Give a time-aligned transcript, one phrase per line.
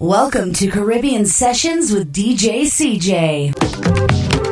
[0.00, 4.47] Welcome to Caribbean Sessions with DJ CJ.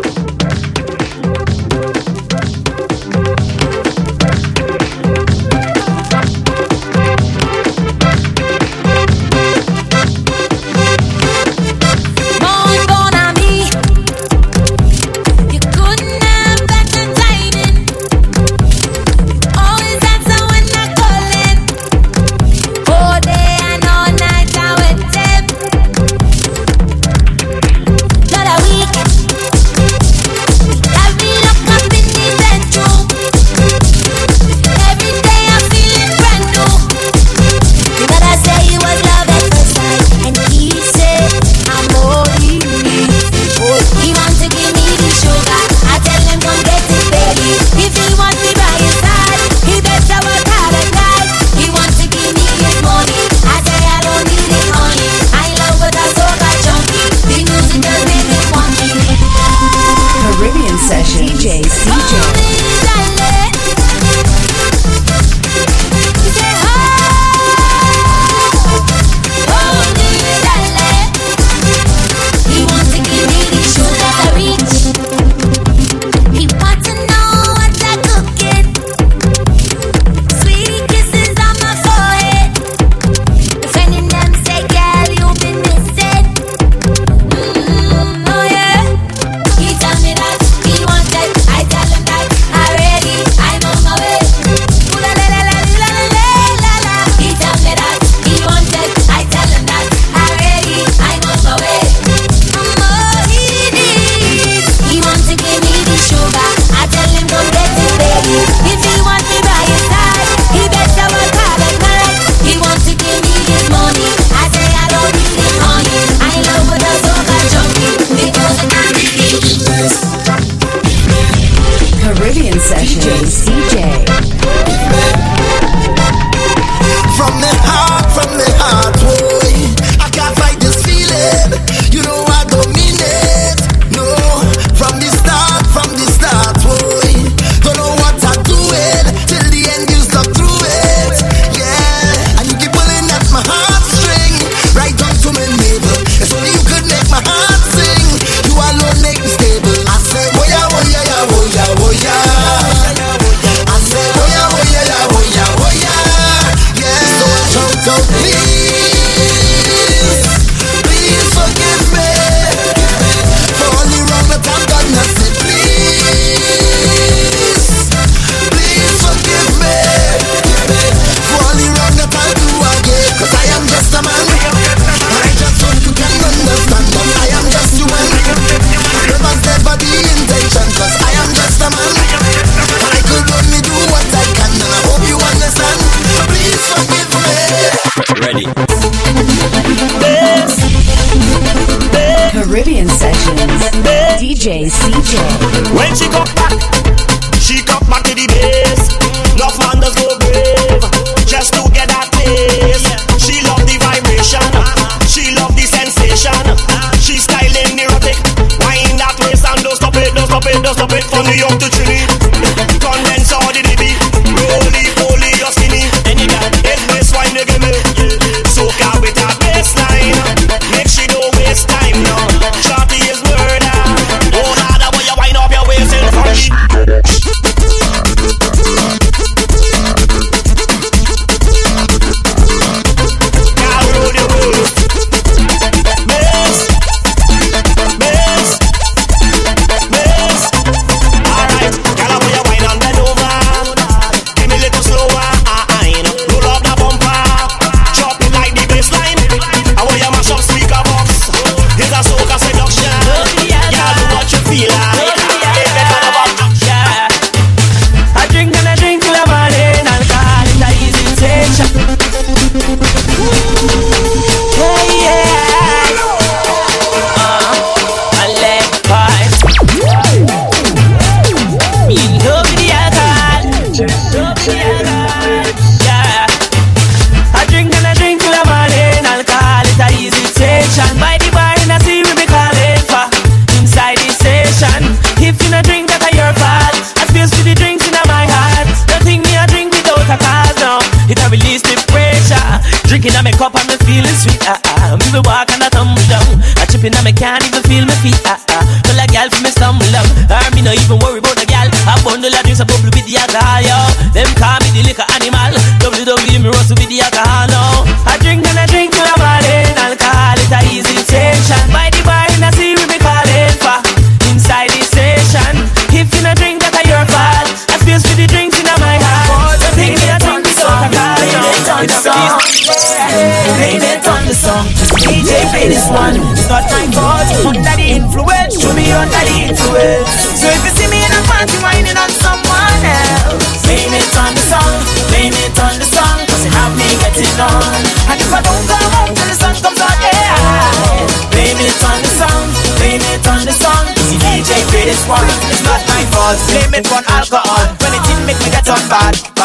[348.69, 349.36] On bad.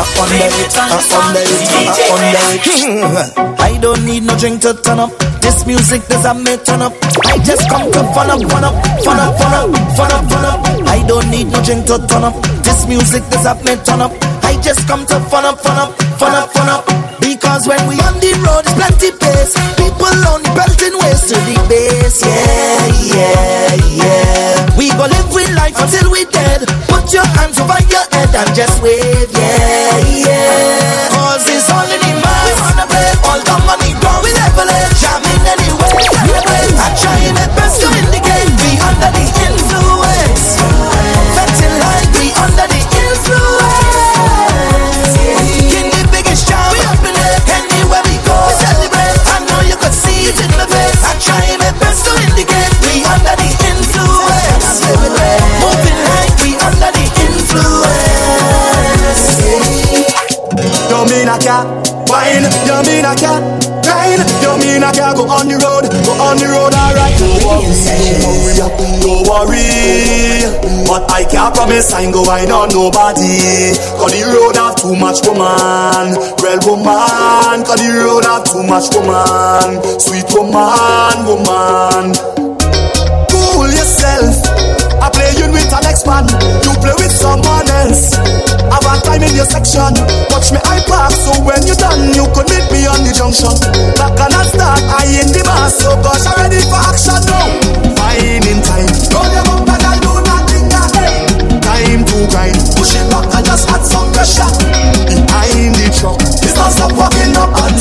[0.00, 2.80] On blame it, it on the under it, the
[3.20, 3.60] it.
[3.60, 5.10] I don't need no drink to turn up.
[5.40, 6.92] This music does a me turn up.
[7.26, 8.74] I just come to fun up, fun up,
[9.04, 10.60] fun up, fun up, fun up, fun up.
[10.88, 12.34] I don't need no drink to turn up.
[12.62, 14.12] This music does a me turn up.
[14.44, 16.84] I just come to fun up, fun up, fun up, fun up.
[17.20, 19.54] Because when we on the road, it's plenty pace.
[19.80, 22.20] People on the belting waist to the base.
[22.20, 22.86] Yeah,
[23.16, 24.76] yeah, yeah.
[24.76, 26.68] We go live with life until we dead.
[26.88, 27.79] Put your hands over
[28.40, 29.30] and just wave.
[29.32, 30.69] Yeah, yeah.
[71.80, 73.72] I ain't go wine on nobody.
[73.96, 76.12] Cause the road have too much woman.
[76.44, 77.64] Real woman.
[77.64, 79.80] Cause the road have too much woman.
[79.96, 82.12] Sweet woman, woman.
[83.32, 84.44] Cool yourself.
[85.00, 86.28] I play you with an ex man.
[86.60, 88.12] You play with someone else.
[88.68, 89.96] Have a time in your section.
[90.28, 93.56] Watch me I park so when you done, you could meet me on the junction.
[93.96, 95.80] Back and I start, I in the mass.
[95.80, 97.48] So gosh, I'm ready for action now.
[97.96, 98.92] Fine in time.
[99.16, 99.49] Roll your
[104.20, 106.20] Behind the truck.
[106.44, 107.56] It's not stop walking up.
[107.56, 107.72] Hey.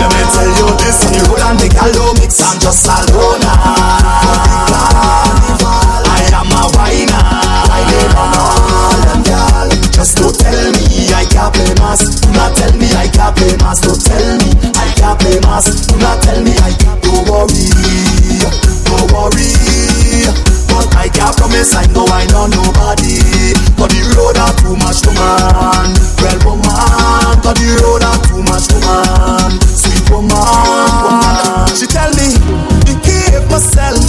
[0.00, 2.40] Let me tell you this on the road and the gallo mix.
[2.40, 3.52] I'm just a loner.
[6.08, 7.20] I am a whiner.
[9.28, 9.68] Gal.
[9.92, 12.00] Just don't tell me I can't play mass.
[12.16, 13.84] Do not tell me I can't play mass.
[13.84, 15.68] Don't tell me I can't play mass.
[15.84, 16.72] Do not tell me I.
[17.04, 17.68] Don't worry,
[18.88, 19.52] don't worry.
[20.72, 22.05] But I can't promise I know
[25.26, 25.90] woman.
[26.22, 29.50] Well woman, but the road are too much woman.
[29.66, 30.38] Sweet woman,
[31.02, 31.66] woman.
[31.74, 32.28] She tell me,
[32.86, 34.04] behave myself.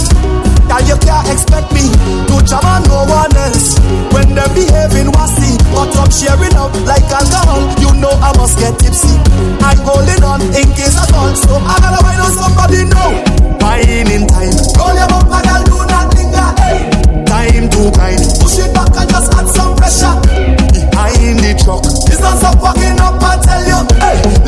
[0.68, 1.88] That you can't expect me
[2.28, 3.80] to jam no one else.
[4.12, 7.72] When they're behaving wassy, but I'm sharing up like alcohol.
[7.80, 9.16] You know I must get tipsy.
[9.64, 11.32] I'm holding on in case I fall.
[11.32, 13.16] So I gotta find out somebody know.
[13.64, 14.52] Wine in time.
[14.76, 15.40] Roll your bumper,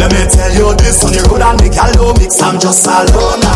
[0.01, 2.41] Let me tell you this on the road and the gallo mix.
[2.41, 3.53] I'm just a loner.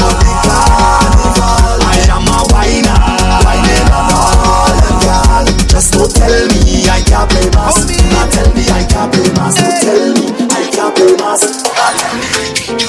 [0.00, 1.84] For the carnival.
[1.84, 2.96] I am a whiner.
[3.44, 4.08] Whining on
[4.40, 5.44] all them gal.
[5.68, 7.84] Just don't tell me I can't play mass.
[7.84, 9.60] Do not tell me I can't play mass.
[9.60, 10.45] Don't tell me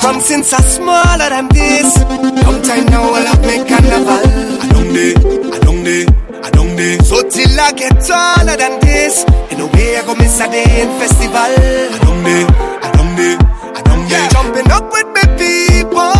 [0.01, 1.95] from since I'm smaller than this,
[2.43, 4.27] long time now I love have make carnival.
[4.59, 6.05] I don't day, I don't day,
[6.43, 6.97] I don't day.
[6.97, 10.81] So till I get taller than this, in a way I go miss a day
[10.81, 11.31] in festival.
[11.37, 12.43] I don't day,
[12.83, 13.37] I don't day,
[13.71, 14.27] I don't day.
[14.35, 16.11] Jumping up with my people,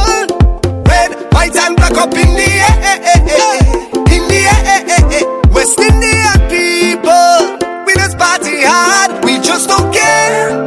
[0.88, 5.77] red, white and black up in the air, eh, eh, eh, in the air, West
[5.77, 7.59] Indian people.
[7.86, 10.66] We just party hard, we just don't care.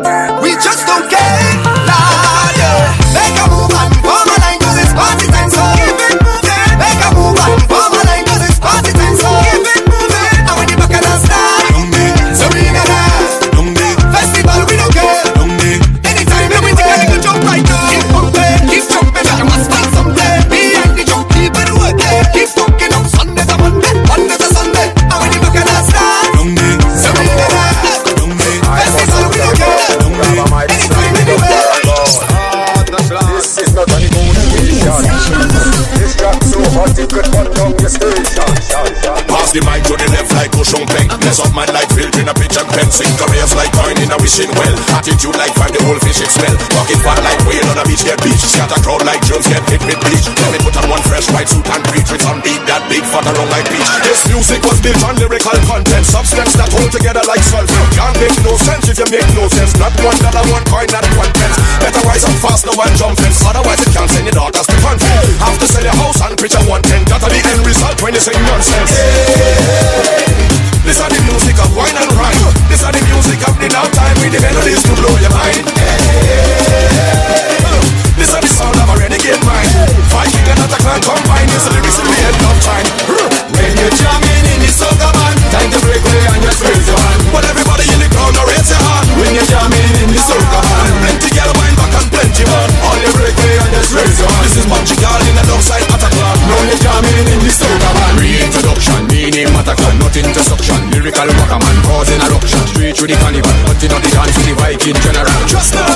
[39.59, 41.11] Like cushion peg.
[41.27, 42.87] Mess up man like filth in a pitch and pen.
[42.91, 44.75] Sink careers like coin in a wishing well.
[44.95, 46.55] Attitude like find the whole fish it smell.
[46.71, 48.39] Pocket fat like whale on a beach get beach.
[48.39, 50.27] Scatter crowd like germs get hit with bleach.
[50.39, 53.03] Let me put on one fresh white suit and preach with some beat that big
[53.03, 54.00] fat around like beach.
[54.11, 57.87] This music was built on lyrical content, substance that hold together like sulfur.
[57.95, 59.71] Can't make no sense if you make no sense.
[59.79, 61.55] Not one dollar, one coin, not one pence.
[61.79, 63.39] Better rise up fast, no one jump fence.
[63.47, 65.15] Otherwise it can't send your daughters to country.
[65.39, 67.07] Have to sell your house and preach a one ten.
[67.07, 68.91] Are the end result when you say nonsense.
[70.83, 72.51] This are the music of wine and rhyme.
[72.67, 75.71] This are the music of the now time with the melodies to blow your mind.
[78.19, 79.71] This are the sound of a renegade mind.
[80.11, 81.47] Viking and attack combine.
[81.55, 82.90] This is lyrics in the end of time.
[94.69, 95.21] Raise your hand.
[95.21, 96.37] This in the alongside Ataclan.
[96.49, 98.15] Now you're jamming in the soca man.
[98.21, 100.81] Reintroduction, meaning Mataclan, not intersection.
[100.91, 102.63] Lyrical wackerman causing eruption.
[102.69, 105.41] Straight through the carnival, putting up the dance with the Viking general.
[105.47, 105.89] Just now,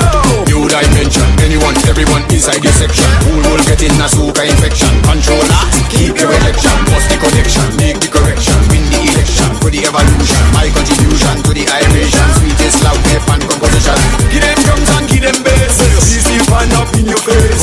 [0.49, 1.27] new dimension.
[1.41, 3.09] Anyone, everyone inside your section.
[3.29, 4.93] Who will get in a soca infection?
[5.05, 5.61] Controller,
[5.93, 6.75] keep your election.
[6.89, 8.57] Bust the connection, make the correction.
[8.71, 10.43] Win the election for the evolution.
[10.55, 12.27] My contribution to the Iration.
[12.41, 13.97] Sweetest love, tape and composition.
[14.31, 15.75] Give them drums and give them bass.
[16.01, 17.54] See see fan up in your face.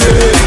[0.00, 0.39] Say.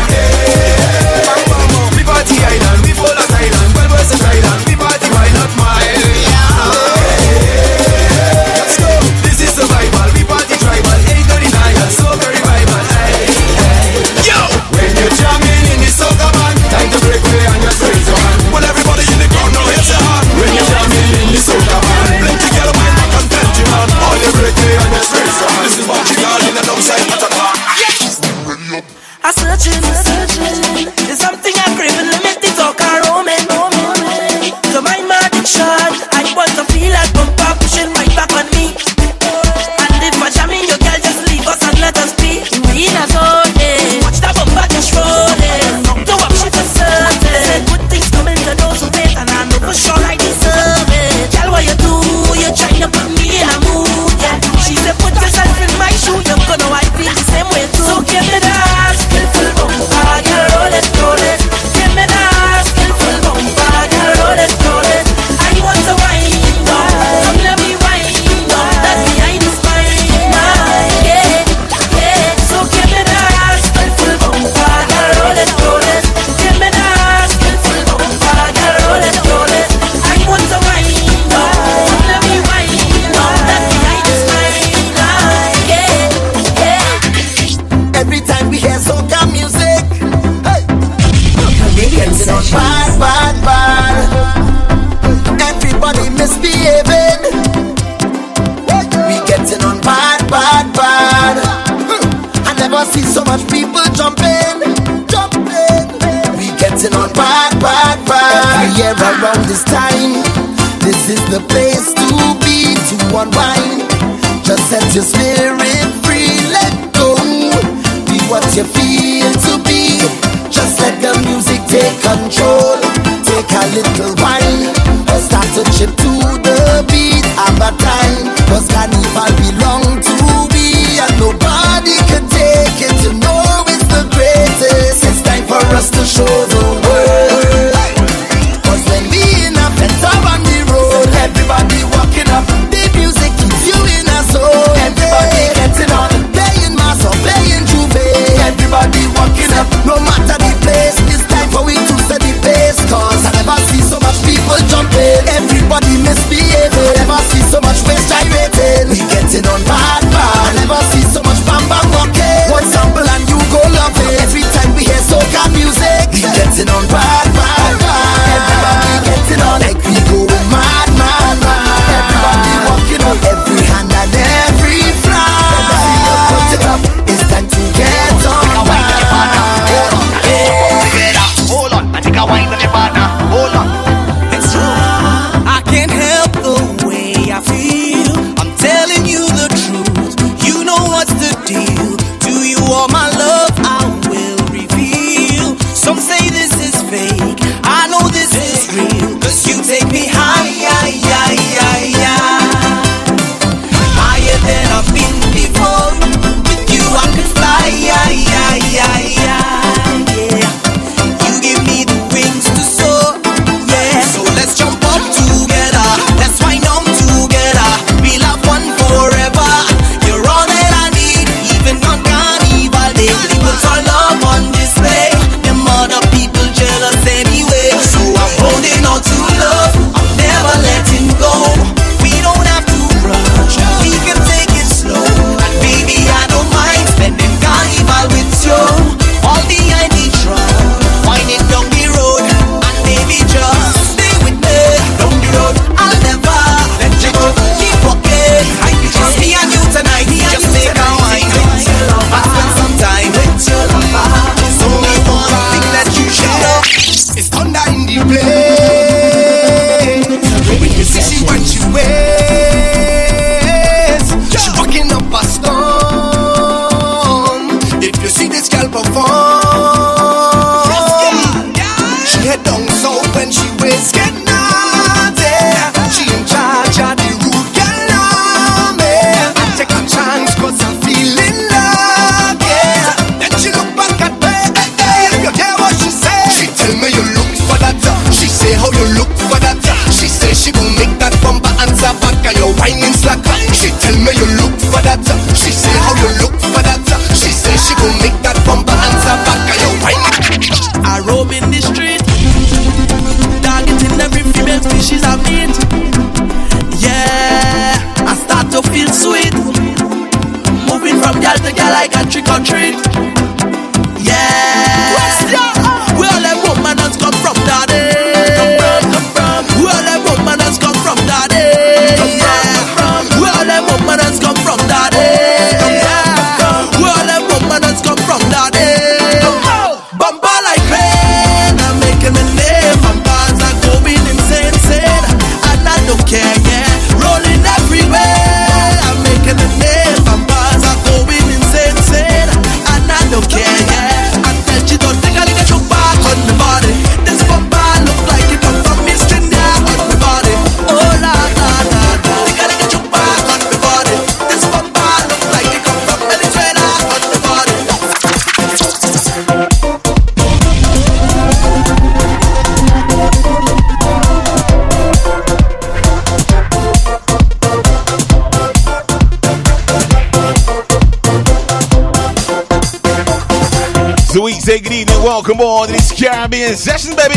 [374.54, 375.02] Say good evening.
[375.02, 377.16] Welcome on to this Caribbean session, baby.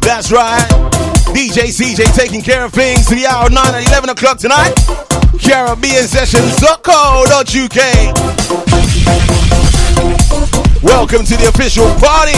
[0.00, 0.60] That's right.
[1.32, 4.74] DJ CJ taking care of things to the hour 9 at 11 o'clock tonight.
[5.40, 7.80] Caribbean Sessions.co.uk.
[10.82, 12.36] Welcome to the official party.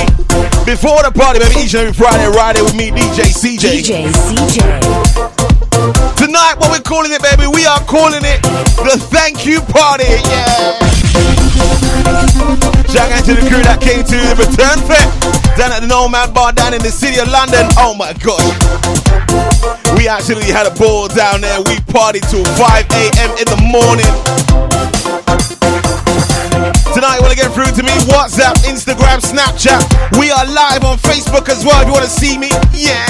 [0.65, 3.83] Before the party, baby, each and every Friday, here with me, DJ CJ.
[3.83, 4.63] DJ CJ.
[6.17, 8.43] Tonight, what we're calling it, baby, we are calling it
[8.87, 10.05] the thank you party.
[10.31, 10.79] Yeah.
[12.91, 15.07] Shout out to the crew that came to the return fit
[15.55, 17.63] down at the Nomad Bar down in the city of London.
[17.79, 18.43] Oh my god.
[19.95, 21.63] We actually had a ball down there.
[21.63, 22.59] We partied till 5
[22.91, 23.31] a.m.
[23.39, 24.11] in the morning.
[26.91, 27.95] Tonight, you want to get through to me?
[28.11, 29.79] WhatsApp, Instagram, Snapchat.
[30.19, 31.79] We are live on Facebook as well.
[31.79, 33.07] If you want to see me, yeah.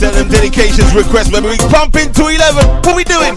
[0.00, 1.52] Tell them dedications, requests, baby.
[1.52, 2.64] We pumping to 11.
[2.88, 3.36] What we doing?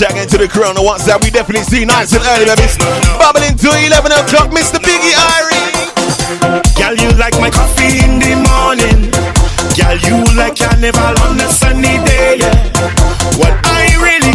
[0.00, 1.22] Shout out to the crew on the WhatsApp.
[1.22, 2.64] We definitely see nice and early, baby.
[3.20, 4.80] Bubbling to 11 o'clock, Mr.
[4.80, 5.60] Biggie Irie.
[6.72, 9.12] Girl, you like my coffee in the morning.
[9.76, 11.48] Girl, you like carnival on a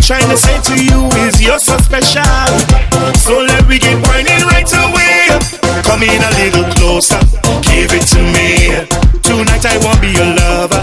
[0.06, 2.22] trying to say to you is you're so special.
[3.26, 5.34] So let me get whining right away.
[5.82, 7.18] Come in a little closer,
[7.65, 8.70] give it to me.
[9.26, 10.78] Tonight I want be your lover,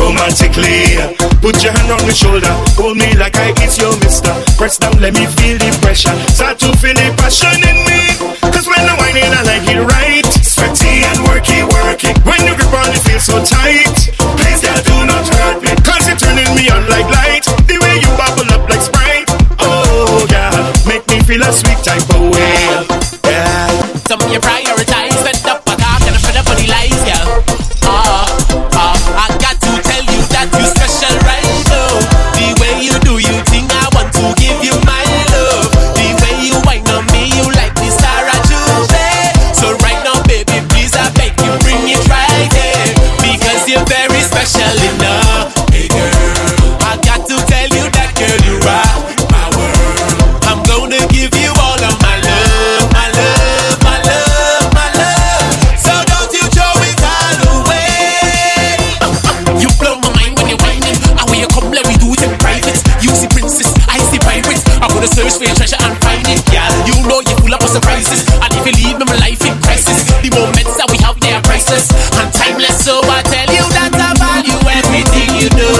[0.00, 0.96] romantically.
[1.44, 2.48] Put your hand on my shoulder,
[2.80, 4.32] hold me like I is your mister.
[4.56, 6.16] Press down, let me feel the pressure.
[6.32, 8.00] Start to feel the passion in me.
[8.40, 10.24] Cause when I'm whining, I like it right.
[10.40, 12.16] Sweaty and worky, worky.
[12.24, 14.16] When you grip on it, feel so tight.
[14.40, 15.76] Please, do not hurt me.
[15.84, 17.44] Cause you're turning me on like light.
[17.68, 18.11] The way you
[21.32, 22.86] feel a sweet type of way.
[23.24, 23.68] Yeah.
[24.06, 24.61] Some of you prioritize,
[71.72, 72.84] priceless and timeless.
[72.84, 75.72] So I tell you that I value everything you do.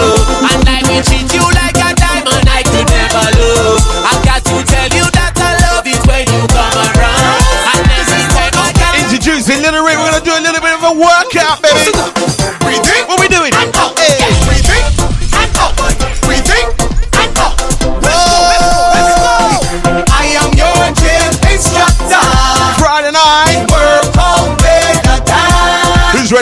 [0.48, 3.84] And I will treat you like a diamond I could never lose.
[4.00, 7.40] I got to tell you that I love it when you come around.
[7.76, 10.94] And every time I introducing Little Ray, we're gonna do a little bit of a
[10.96, 12.31] workout, baby.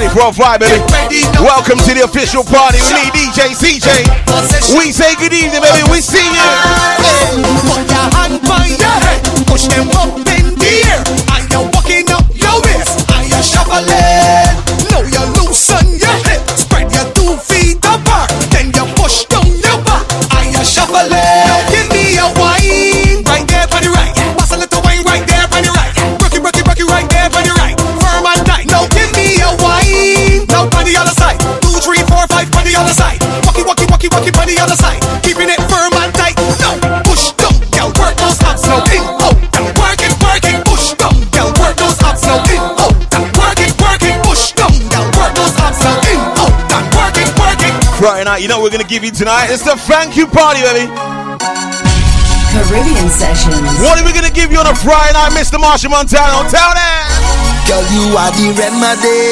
[0.01, 0.81] 20th worldwide, baby.
[1.41, 4.09] Welcome to the official party with me, DJ CJ.
[4.77, 5.85] We say good evening, baby.
[5.91, 6.49] We see you.
[7.69, 9.21] Put your hand by your head.
[9.47, 10.25] Push them up,
[48.31, 48.41] it.
[48.41, 49.49] Friday night, you know what we're gonna give you tonight?
[49.51, 50.87] It's the thank you party, baby.
[52.53, 53.81] Caribbean Sessions.
[53.81, 55.59] What are we gonna give you on a Friday night, Mr.
[55.59, 56.49] Machel Montano?
[56.51, 57.60] Tell them.
[57.71, 59.23] Girl, you are the remedy.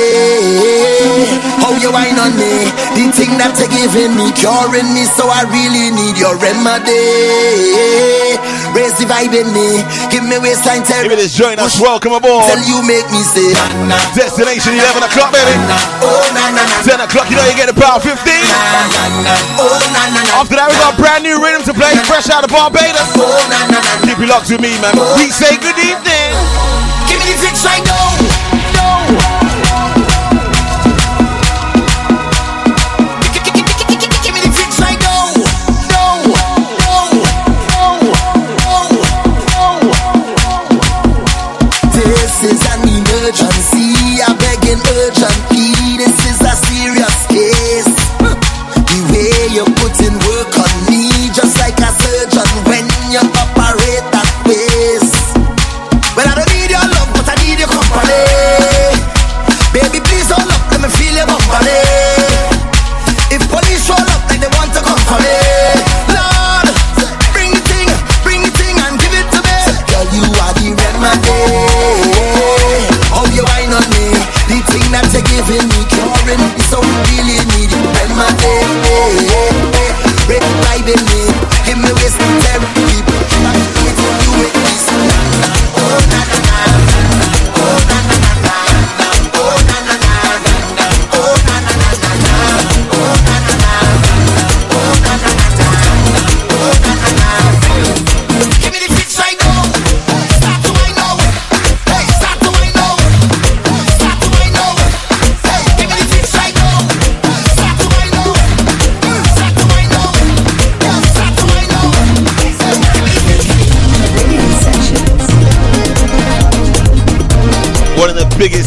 [1.58, 2.70] How you wine on me?
[2.94, 7.02] The thing that you're giving me, curing me, so I really need your remedy.
[8.78, 9.82] Raise the vibe in me,
[10.14, 11.10] give me waistline If terror.
[11.10, 12.46] it is join us, welcome aboard.
[12.46, 15.50] Tell you make me say, na na, Destination 11 o'clock, baby.
[15.66, 15.74] na,
[16.06, 18.14] oh na na na, 10 o'clock, you know you get about 15.
[18.14, 21.74] na na na, oh na na na, After that, we got brand new rhythm to
[21.74, 23.02] play, fresh out of Barbados.
[23.18, 23.90] oh na na na.
[24.06, 24.94] Keep it locked with me, man.
[24.94, 25.18] Oh.
[25.18, 26.30] We say good evening.
[27.10, 28.27] Give me the fix right now.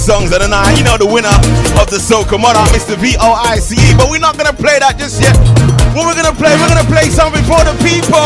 [0.02, 0.74] Songs of the night.
[0.78, 1.30] You know the winner
[1.78, 2.98] of the Soca Monarch, Mr.
[2.98, 3.94] V-O-I-C-E.
[3.94, 5.38] But we're not gonna play that just yet.
[5.94, 8.18] What we're gonna play, we're gonna play something for the people.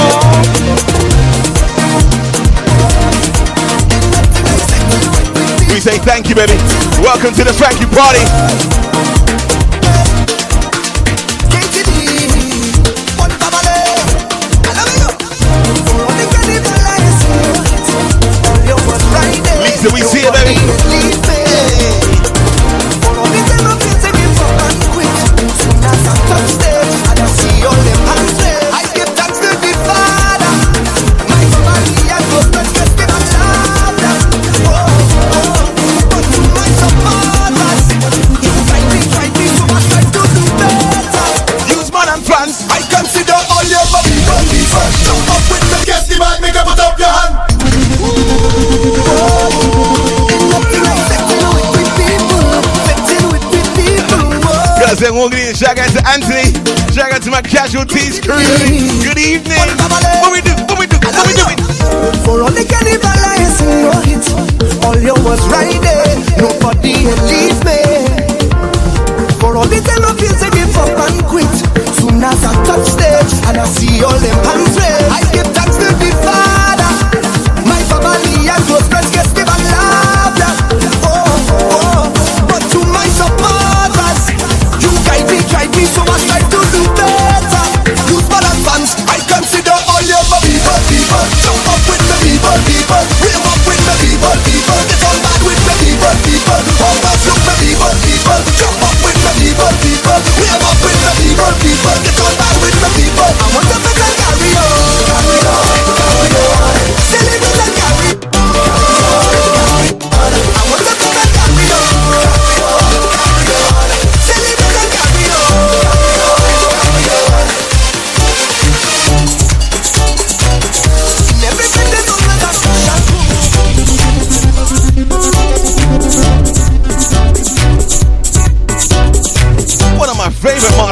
[5.67, 6.55] We say thank you, baby.
[7.03, 8.23] Welcome to the you party.
[19.59, 21.24] Lisa, we see it, baby.
[54.95, 55.55] One good evening.
[55.55, 56.55] Shout out to Anthony.
[56.95, 58.39] Shout out to my casualties crew.
[59.03, 59.59] Good evening.
[60.23, 60.55] What we do?
[60.71, 60.95] What we do?
[61.03, 61.59] What we doing?
[62.23, 64.31] For all the carnival I sing your hits,
[64.87, 66.15] all your was right there.
[66.39, 67.83] Nobody had leave me.
[69.35, 71.51] For all the tell of you say give up and quit.
[71.99, 75.75] Soon as I touch stage and I see all them hands raised, I give thanks
[75.75, 76.44] to the Father.
[101.45, 103.29] people, people, get on back with my people.
[103.29, 106.73] I want to make like carry on, carry on, carry on.
[106.97, 108.34] Celebrate let carry.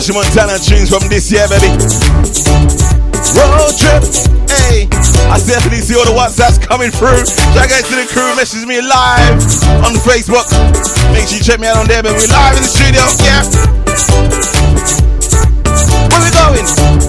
[0.04, 1.72] Machel Montano tunes from this year, baby.
[3.40, 4.04] Road trip,
[4.52, 4.84] hey.
[5.32, 7.24] I definitely see all the WhatsApps coming through.
[7.56, 9.40] Shout out to the crew, message me live
[9.80, 10.44] on Facebook.
[11.14, 12.20] Make sure you check me out on there, baby.
[12.20, 13.48] We're live in the studio, yeah.
[16.12, 17.03] Where we going?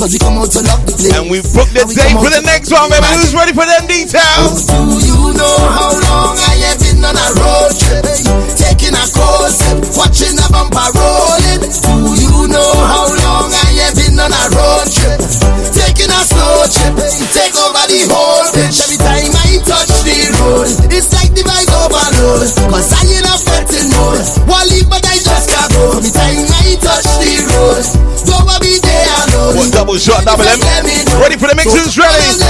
[0.00, 1.12] Cause we come out to lock the place.
[1.12, 3.04] And we booked the date for the next one, baby.
[3.20, 4.64] Who's ready for them details?
[4.64, 8.08] Do you know how long I have been on a road trip?
[8.56, 11.19] Taking a cold sip, watching a bumper road.
[29.90, 30.58] double shot, double M.
[31.20, 32.49] Ready for the mixes, ready.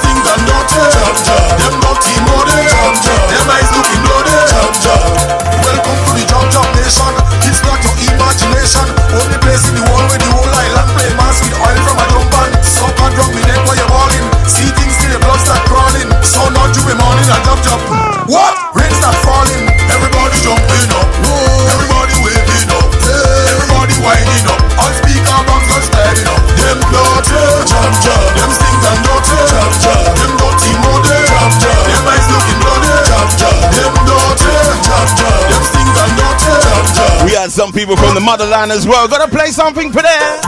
[37.51, 39.07] some people from the motherland as well.
[39.09, 40.39] Gotta play something for them.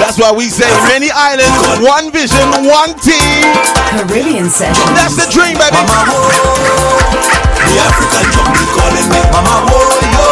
[0.00, 3.44] That's why we say many islands, one vision, one team.
[3.92, 4.88] Caribbean session.
[4.96, 5.76] That's the dream, baby.
[5.84, 7.28] Mama, oh, oh, oh.
[7.68, 9.78] the African drum be calling me, Mama Mo,
[10.16, 10.28] yo.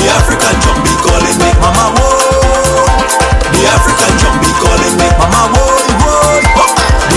[0.00, 2.08] The African drum be calling me, Mama Mo.
[3.52, 6.09] The African drum be calling me, Mama Mo,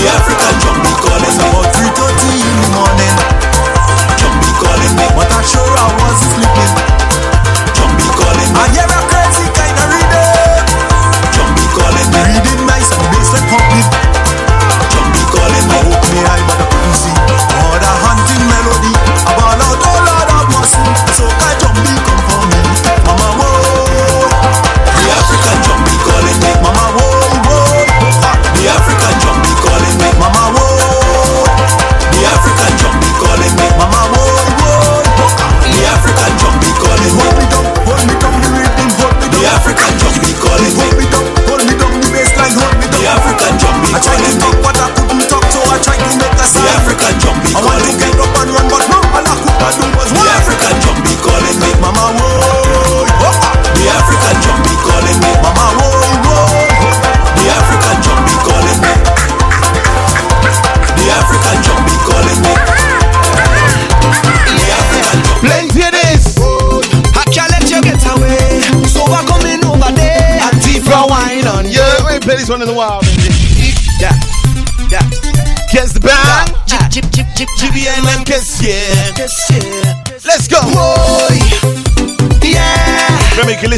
[0.04, 3.14] the African drum calling about 3.30 in the morning
[4.20, 6.72] Drum calling me, but I sure I wasn't sleeping
[7.72, 8.83] Drum calling me.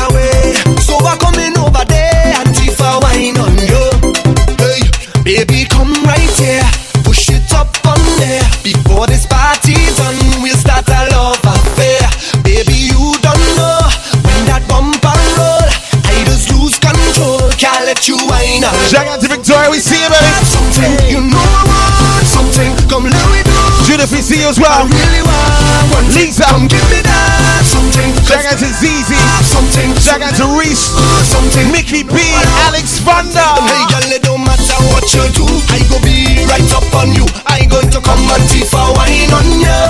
[24.53, 24.69] as well.
[24.69, 26.44] I really want Lisa.
[26.53, 28.13] Come give me that something.
[28.29, 29.17] Shout out to ZZ.
[29.48, 29.88] Something.
[29.96, 30.92] Shout out to Reese.
[31.25, 31.73] Something.
[31.73, 32.21] Mickey B.
[32.69, 33.40] Alex Vander.
[33.65, 35.48] Hey, girl, it don't matter what you do.
[35.73, 37.25] I go be right up on you.
[37.48, 39.81] I going to come and teeth for wine on you.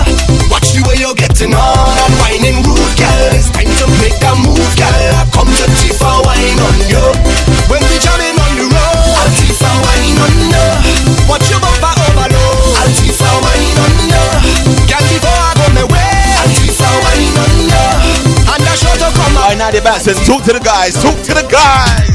[0.47, 1.82] Watch the way you're getting on.
[19.83, 20.95] back and talk to the guys.
[21.03, 22.15] Talk to the guys.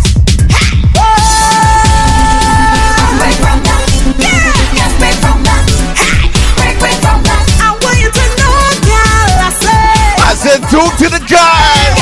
[10.19, 11.97] I Said, talk to the guys.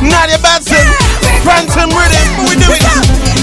[0.00, 2.80] Nadia Batson, yeah, Phantom Rhythm, we do it.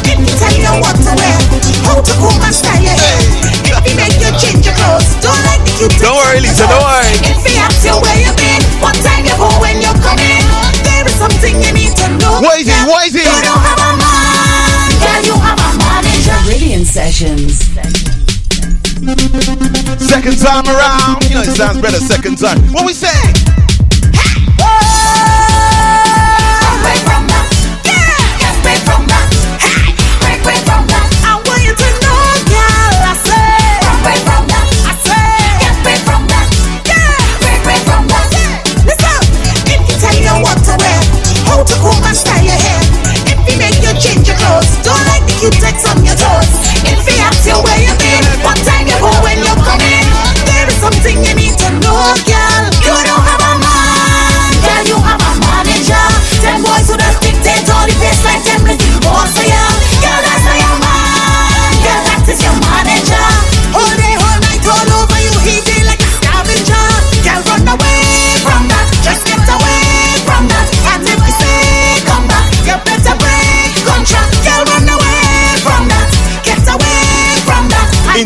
[0.10, 1.38] If you tell you what to wear,
[1.86, 2.82] how to comb my style.
[2.82, 3.50] Hey.
[3.70, 5.06] Let me make you change your clothes.
[5.22, 6.02] Don't like the cute.
[6.02, 6.66] Don't worry, Lisa.
[6.66, 7.09] Don't worry.
[12.40, 13.26] Wazy, Wazy.
[16.86, 17.60] Sessions.
[20.00, 22.60] Second time around, you know it sounds better second time.
[22.74, 23.49] What we say?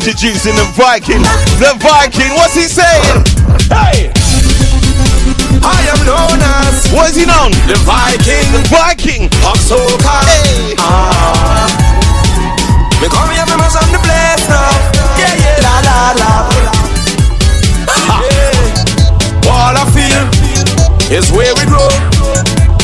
[0.04, 1.24] Introducing the Viking,
[1.64, 3.24] the Viking, what's he saying?
[3.72, 4.12] Hey!
[5.64, 6.91] I am known as.
[6.91, 7.56] What is he known?
[7.72, 8.43] The Viking.
[8.51, 9.32] The Viking.
[9.47, 10.28] Of Soca.
[10.28, 10.76] Hey.
[10.76, 11.72] Ah.
[12.99, 14.76] Me come here, me mash up the place now.
[15.16, 16.32] Yeah, yeah, la, la, la.
[17.88, 18.20] Ha.
[19.47, 20.28] All I feel
[21.16, 21.88] is where we grow.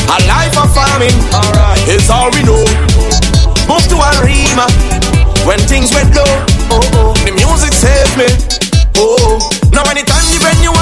[0.08, 1.84] A life of farming Alright.
[1.84, 2.64] is all we know.
[3.68, 4.64] Move to Arima
[5.44, 6.59] when things went low.
[6.70, 7.14] Oh.
[7.26, 8.28] The music saved me,
[8.96, 9.50] oh
[10.30, 10.72] the venue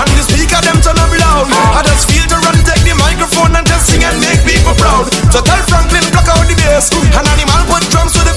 [0.00, 1.48] and the speaker them turn up loud.
[1.50, 5.10] I just feel to run take the microphone and just sing and make people proud.
[5.34, 7.24] So tell Franklin block out the bass, and
[7.68, 8.34] put drums to the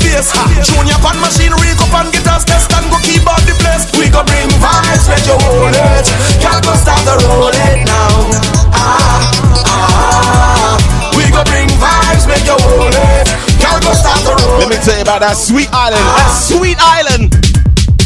[1.21, 1.53] machine,
[1.93, 2.43] up guitars
[2.89, 2.97] go
[3.61, 3.93] the.
[3.95, 5.05] We go bring vibes,
[5.39, 6.05] whole it.
[6.41, 8.11] Can't go stop the roll it now.
[8.73, 9.21] Ah,
[9.63, 11.13] ah ah.
[11.15, 13.44] We go bring vibes, make your whole it
[15.15, 16.03] right, that's Sweet Island.
[16.03, 16.15] Ah.
[16.19, 17.31] That's Sweet Island.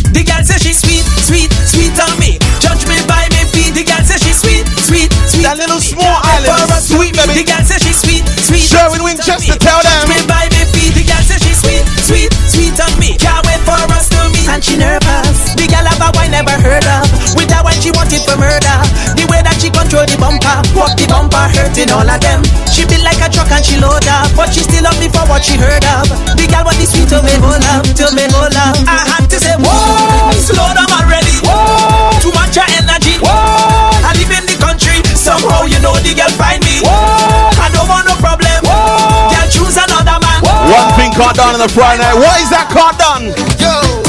[0.09, 2.41] The girl say she sweet, sweet, sweet on me.
[2.57, 3.77] Judge me by me feet.
[3.77, 5.45] The girl say she sweet, sweet, sweet.
[5.45, 7.45] That little small island, sweet baby.
[7.45, 8.65] The girl say she sweet, sweet.
[8.65, 10.97] Sherwin Winchester, tell Judge me by me feet.
[10.97, 13.13] The girl say she sweet, sweet, sweet on me.
[13.21, 14.49] Can't wait for us to meet.
[14.49, 15.28] And she nervous.
[15.69, 17.05] The girl have a wine never heard of.
[17.37, 18.77] With that wine she wanted for murder.
[19.13, 22.41] The way that she control the bumper, walk the bumper, hurting all of them.
[22.73, 25.21] She built like a truck and she load up, but she still love me for
[25.29, 26.09] what she heard of.
[26.33, 28.81] The girl want the sweet to me hold up, to me hold up.
[28.89, 31.37] I had to say whoa, slow down already.
[31.45, 33.21] Whoa, too much of energy.
[33.21, 36.81] Whoa, I live in the country, somehow you know the girl find me.
[36.81, 38.57] Whoa, I don't want no problem.
[38.65, 40.41] Whoa, girl choose another man.
[40.65, 42.17] One thing caught down on the Friday night.
[42.17, 43.29] What is that caught down?
[43.61, 44.08] Yo, yo,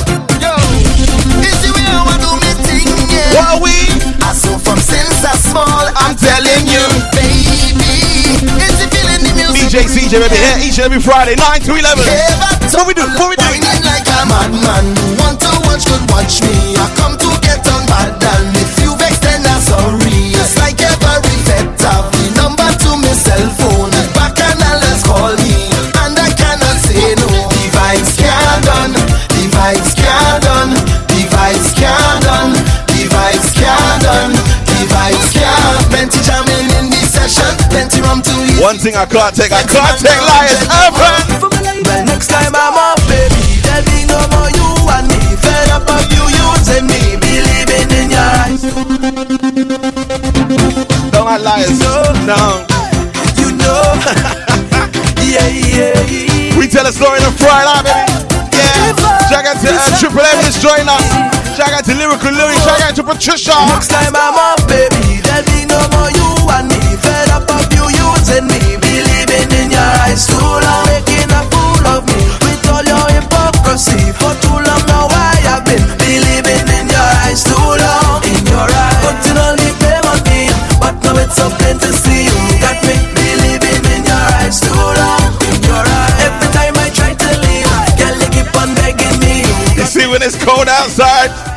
[3.31, 3.75] What we?
[4.23, 6.83] I saw from since I small, I'm telling you,
[7.15, 9.71] baby, it's the feeling the music.
[9.71, 12.03] DJ CJ, baby, here each and every Friday, 9 to 11.
[12.75, 13.07] What we do?
[13.19, 13.47] What we do?
[13.47, 14.85] Whining like a madman.
[15.23, 16.75] Want to watch, could watch me.
[16.75, 20.35] I come to get on bad and if you vex, then I'm sorry.
[20.35, 21.01] It's like every
[22.11, 23.15] the number to my
[38.61, 40.61] One thing I can't take, I can't take liars.
[40.85, 41.81] Open.
[41.89, 45.19] Well, next time I'm up, baby, there'll be no more you and me.
[45.41, 48.61] Fed up of you using me, believing in your eyes.
[51.09, 51.81] Don't like liars.
[52.29, 52.69] No.
[53.41, 53.81] You know,
[55.25, 56.59] yeah, yeah.
[56.59, 58.13] We tell a story on a Friday baby.
[58.55, 58.93] Yeah.
[59.33, 61.07] Shout out to uh, Triple M is joining us.
[61.57, 62.61] Shout out to Lyrical Louis.
[62.61, 63.57] Shout out to Patricia.
[63.73, 66.29] Next time I'm up, baby, there'll be no more you
[66.61, 66.97] and me.
[67.01, 67.60] Fed up
[67.95, 70.27] me, believing in your eyes.
[70.27, 74.13] Too long making a fool of me with all your hypocrisy.
[74.19, 77.43] For too long now I have been believing in your eyes.
[77.45, 78.91] Too long in your eyes.
[80.81, 84.61] But now it's so plain to see you got me believing in your eyes.
[84.61, 86.25] Too long in your eyes.
[86.25, 87.69] Every time I try to leave,
[88.01, 89.45] girl, you keep on begging me.
[89.77, 91.50] You see when it's cold outside?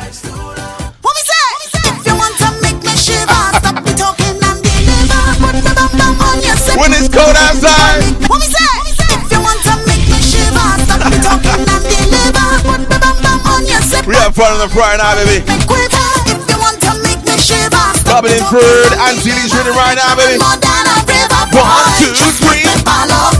[7.14, 8.02] Cold outside.
[8.26, 8.66] What we say?
[9.14, 12.46] If you want to make me shiver, stop the talking and deliver.
[12.66, 14.02] Put the bum bum on your set.
[14.06, 15.38] We have fun on the Friday night, baby.
[15.46, 16.06] Me quiver.
[16.26, 18.92] If you want to make me shiver, stop Bobbing in third.
[18.98, 20.42] and ready right now, baby.
[20.42, 21.42] More than a river.
[21.54, 22.10] One, two,
[22.42, 22.66] three.
[22.66, 23.30] Make me follow,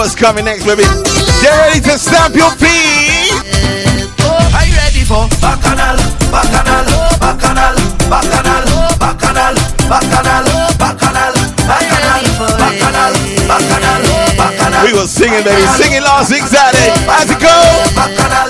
[0.00, 0.84] what's coming next, baby.
[1.44, 3.36] Get ready to stamp your feet.
[4.56, 6.00] Are you ready for Bacchanal,
[6.32, 6.88] Bacchanal,
[7.20, 7.76] Bacchanal,
[8.08, 8.64] Bacchanal,
[8.96, 9.54] Bacchanal,
[9.92, 10.48] Bacchanal,
[10.80, 11.34] Bacchanal,
[11.68, 12.16] Bacchanal,
[12.56, 13.12] Bacchanal,
[14.40, 14.84] Bacchanal?
[14.88, 15.66] We was singing, baby.
[15.76, 16.96] Singing last week Saturday.
[17.04, 17.52] How's it go?
[17.94, 18.49] Bacchanal.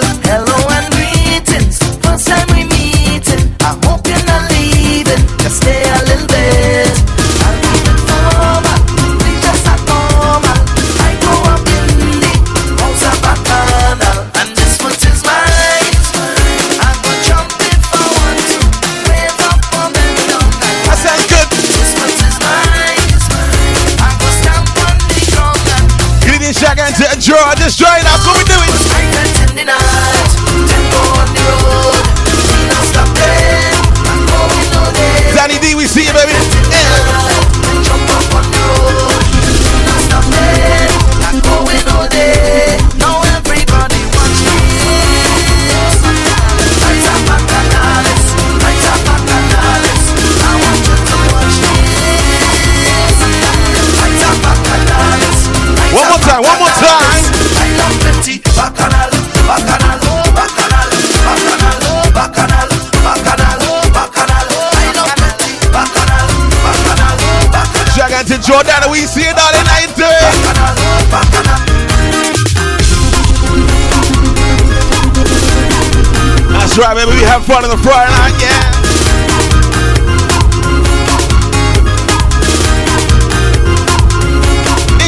[77.51, 77.57] Baby.
[77.57, 78.63] We have fun on the Friday night, yeah.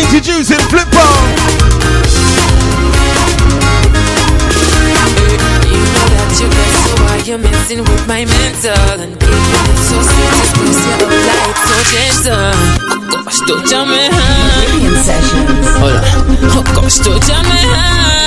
[0.03, 1.29] Introducing Flip Phone.
[5.71, 9.79] You know that you get so why you're messing with my mental and keeping it
[9.89, 12.53] so sweet, just close your light so gentle.
[13.11, 14.53] Gosh, don't jam me hand.
[14.53, 14.95] Caribbean
[15.79, 16.03] Hold on.
[16.55, 17.61] Oh gosh, don't jam me.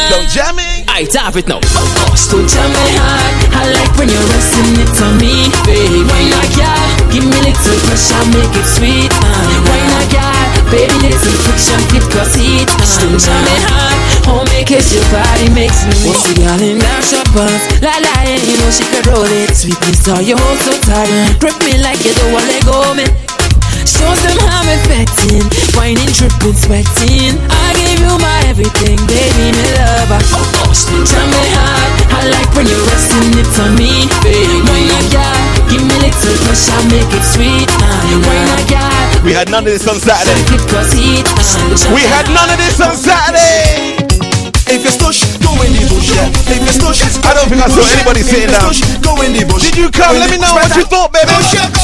[0.10, 0.75] Don't jam me.
[0.96, 1.60] I tap it now.
[1.60, 3.36] Oh gosh, don't jam me hard.
[3.52, 6.08] I like when you're resting it on me, baby.
[6.08, 6.88] Why not, girl?
[7.12, 9.12] Give me little pressure, make it sweet.
[9.12, 9.28] Uh.
[9.68, 10.72] Why not, girl?
[10.72, 12.72] Baby, little friction, keep cause heat.
[12.80, 12.88] Uh.
[13.04, 14.00] Don't jam me hard.
[14.32, 17.28] Oh, make it your body makes me want to girl in that shop
[17.84, 19.52] La la, and you know she could roll it.
[19.52, 21.12] Sweetness, are you hold so tight?
[21.44, 23.04] Grip me like you don't want let go, me.
[23.84, 25.44] Shows them how I'm affecting,
[25.76, 27.36] whining, tripping, sweating.
[27.52, 30.22] I give you my everything, baby, me lover.
[30.62, 31.90] Gosh, tell me hard.
[32.14, 34.62] I like when you're resting it on me, baby.
[34.70, 35.42] Why not, girl?
[35.70, 37.70] Give me little pressure, make it sweet.
[37.74, 39.26] Why not, girl?
[39.26, 40.38] We had none of this on Saturday.
[40.46, 41.26] Keep cause heat.
[41.90, 43.98] We had none of this on Saturday.
[44.70, 46.28] If you stush, go in the bush, yeah.
[46.50, 48.74] If you stush, I don't think I saw anybody sitting down.
[49.06, 49.70] Go in the bush.
[49.70, 50.18] Did you come?
[50.18, 51.30] Let me know what you thought, baby.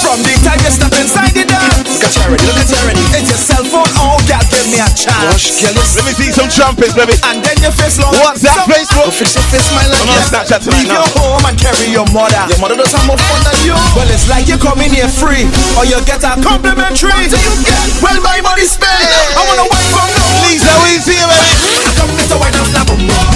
[0.02, 1.86] From the time you step inside the dance.
[1.86, 3.04] Look at charity, look at charity.
[3.14, 5.62] It's your cell phone, oh, girl, give me a chance.
[5.62, 7.14] Let me see some trumpets, baby.
[7.30, 8.18] And then your face long.
[8.18, 9.06] What's that, Facebook?
[9.06, 10.26] Go fix your face, my like I'm on.
[10.26, 12.42] Snapchat tonight Leave your home and carry your mother.
[12.50, 13.76] Your mother does have more fun than you.
[13.94, 15.46] Well, it's like you come in here free,
[15.78, 17.14] or you get a complimentary.
[17.30, 17.86] Do you get?
[18.02, 19.06] Well, my money spent.
[19.38, 20.26] I wanna wine from no.
[20.48, 21.54] Lisa, we see you, baby.
[21.86, 22.38] I Come, Mr.
[22.40, 23.31] Wine up, now, boom, boom.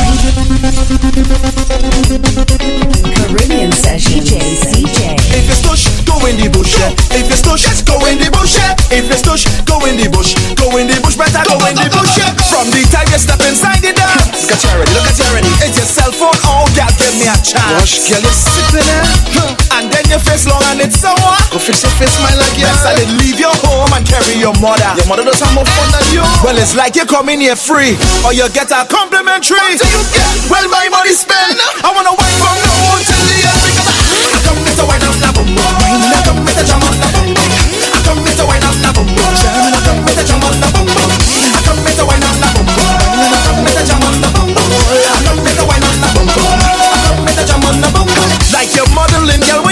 [3.13, 4.25] Caribbean Sessions.
[4.25, 4.99] DJ CJ.
[5.37, 6.93] If you stush, go in the bush, yeah.
[7.13, 8.73] If you stush, go in the bush, yeah.
[8.89, 10.33] If you stush, go in the bush.
[10.55, 12.33] Go in the bush, better go in the bush, yeah.
[12.49, 14.49] From the time you step inside the dance.
[14.49, 15.51] Look at charity, look at charity.
[15.61, 17.77] It's your cell phone, oh, girl, give me a chance.
[17.77, 19.05] Rush, girl, you sitting there.
[19.37, 19.64] Huh.
[19.75, 21.35] And then your face long and it's sour.
[21.51, 22.87] Go fix your face, my like, yes.
[22.87, 24.87] I did leave your home and carry your mother.
[24.95, 26.23] Your mother does have more fun than you.
[26.39, 29.59] Well, it's like you're coming here free, or you get a complimentary.
[29.59, 30.31] What do you get?
[30.47, 31.59] Well, my money spent.
[31.83, 34.83] I wanna wine from now on till the end because I come Mr.
[34.87, 35.59] Wine up, now, boom, boom.
[35.59, 36.63] I come Mr.
[36.63, 37.51] Jam on, now, boom, boom.
[37.91, 38.43] I come Mr.
[38.47, 39.27] Wine up, now, boom, boom.
[39.27, 39.43] I
[39.83, 40.23] come Mr.
[40.23, 41.11] Jam on, now, boom, boom.
[41.51, 42.03] I come Mr.
[42.07, 42.95] Wine up, now, boom, boom.
[43.27, 43.83] I come Mr.
[43.83, 44.63] Jam on, now, boom, boom.
[44.63, 45.67] I come Mr.
[45.67, 46.47] Wine up, now, boom, boom.
[46.55, 47.43] I come Mr.
[47.43, 48.23] Jam on, now, boom, boom.
[48.55, 49.64] Like you're modeling, girl,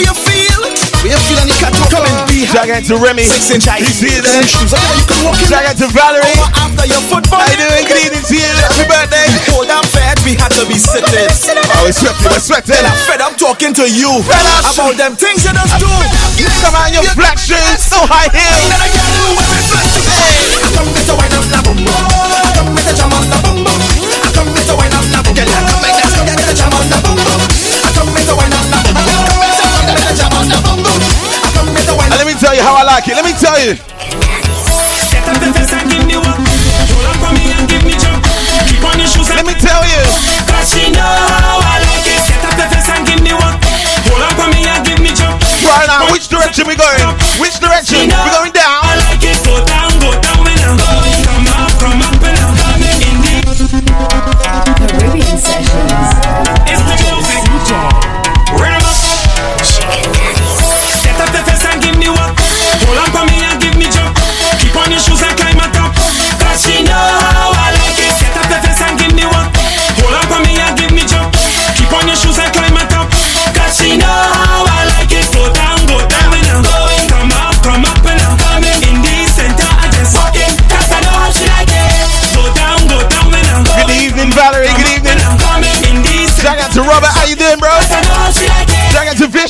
[2.54, 3.26] Shout out to Remy.
[3.26, 4.46] Six inch high You see it there?
[4.46, 6.38] Shoes, okay, you can walk in Shout out to Valerie.
[6.54, 7.42] after your football.
[7.42, 7.82] How you doing?
[7.90, 8.54] Good evening to you.
[8.62, 9.26] Happy birthday.
[9.50, 11.34] Hold on, fed, we had to be sitting.
[11.74, 12.30] Oh, we're sweating.
[12.30, 12.78] We're sweating.
[12.78, 14.70] Then I'm fed up talking to you Fed up.
[14.70, 15.90] about them things you just do.
[16.62, 18.70] Come on, your black shoes, no high heels.
[18.70, 21.60] Then I get you when we flex to I come with the wine up, na
[21.66, 21.90] boom boom.
[21.90, 23.82] I come with the jam on, na boom boom.
[23.82, 25.50] I come with the wine up, na boom boom.
[25.50, 27.23] I come with the get the jam on, na boom boom.
[32.54, 33.16] Tell you how I like it.
[33.16, 33.76] Let me tell you.
[33.76, 35.74] Set up the fence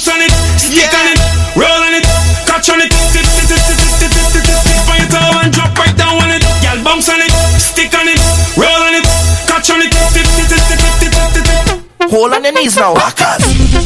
[0.04, 0.20] Shout out to Fish.
[0.20, 1.20] Push on it, stick on it,
[1.56, 2.04] roll on it,
[2.43, 5.39] catch on it, tip, tip, tip, tip, tip, tip, tip, tip, tip on your toe
[5.39, 6.43] and drop right down on it.
[6.60, 8.20] Girl, bounce on it, stick on it,
[8.60, 9.08] roll on it,
[9.47, 12.12] catch on it, tip, tip, tip, tip, tip, tip, tip.
[12.12, 12.99] Hold on the knees now.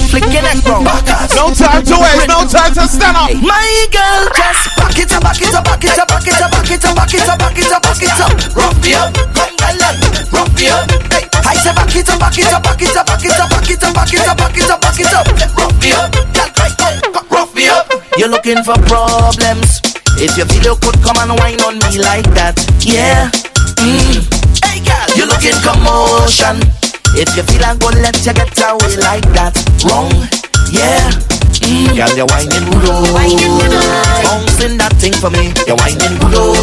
[0.09, 0.89] Flick your neck round.
[1.37, 2.25] No time to waste.
[2.25, 3.29] No time to stand up.
[3.37, 6.49] My girl, just back it up, back it up, back it up, back it up,
[6.49, 8.33] back it up, back it up, back it up, back it up.
[8.57, 9.53] Rock me up, come
[10.33, 10.89] rock me up.
[11.13, 11.29] Hey,
[11.65, 13.83] I back it up, back it up, back it up, back it up, back it
[13.83, 15.25] up, back it up, back it up, back it up.
[15.57, 17.87] Rock me up, girl, rock me up.
[18.17, 19.81] You're looking for problems.
[20.19, 23.29] If you feel you could come and whine on me like that, yeah.
[23.81, 24.25] Mm.
[24.65, 26.61] Hey girl, you're looking commotion.
[27.17, 29.53] If you feel I'm gonna let you get away like that,
[29.85, 30.46] wrong.
[30.71, 31.11] Yeah.
[31.63, 33.07] Mm, girl, you're whining good, oh.
[34.23, 35.51] Bouncing that thing for me.
[35.67, 36.53] You're whining good, oh.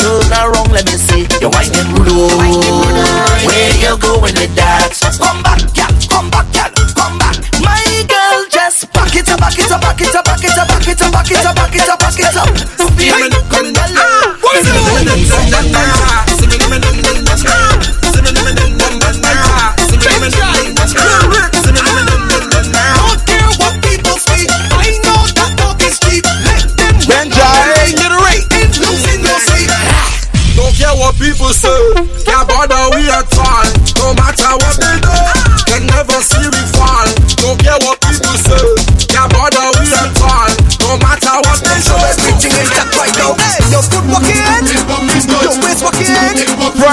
[0.00, 1.24] Turn around, let me see.
[1.40, 2.36] You're whining good, oh.
[3.48, 4.92] Where you going with that?
[5.20, 5.92] Come back, girl.
[6.08, 6.70] Come back, girl.
[6.92, 7.36] Come back.
[7.64, 10.68] My girl, just back it up, back it up, back it up, back it up,
[10.68, 12.48] back it up, back it up, back it up, back it up.
[12.96, 13.92] Feel it coming down.
[16.82, 17.01] Don't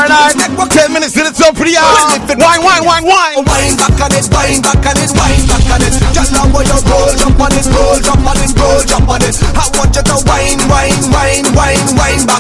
[0.09, 2.17] Night, 10 minutes to the top of the hour.
[2.33, 3.37] Wine, wine, wine, wine.
[3.37, 5.93] Oh, wine back on it, wine back on it, wine back on it.
[6.17, 9.21] Just now when you roll, jump on it, roll, jump on it, roll, jump on
[9.21, 9.37] it.
[9.53, 12.38] I want you to wine, wine, wine, wine, wine back.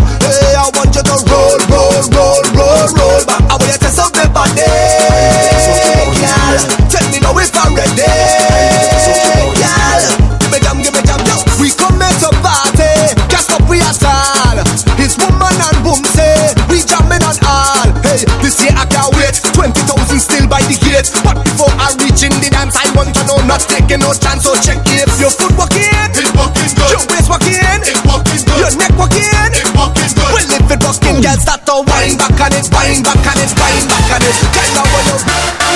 [23.79, 24.43] Taking no chance.
[24.43, 26.91] So check if your foot walking, It's walking good.
[26.91, 28.59] your waist walking, It's walking good.
[28.59, 29.23] your neck walking.
[29.23, 30.31] It's walking good.
[30.35, 33.51] Well, if it walking, girl, start to wine back on it, wine back on it,
[33.55, 34.35] wine back on it.
[34.75, 35.68] I want you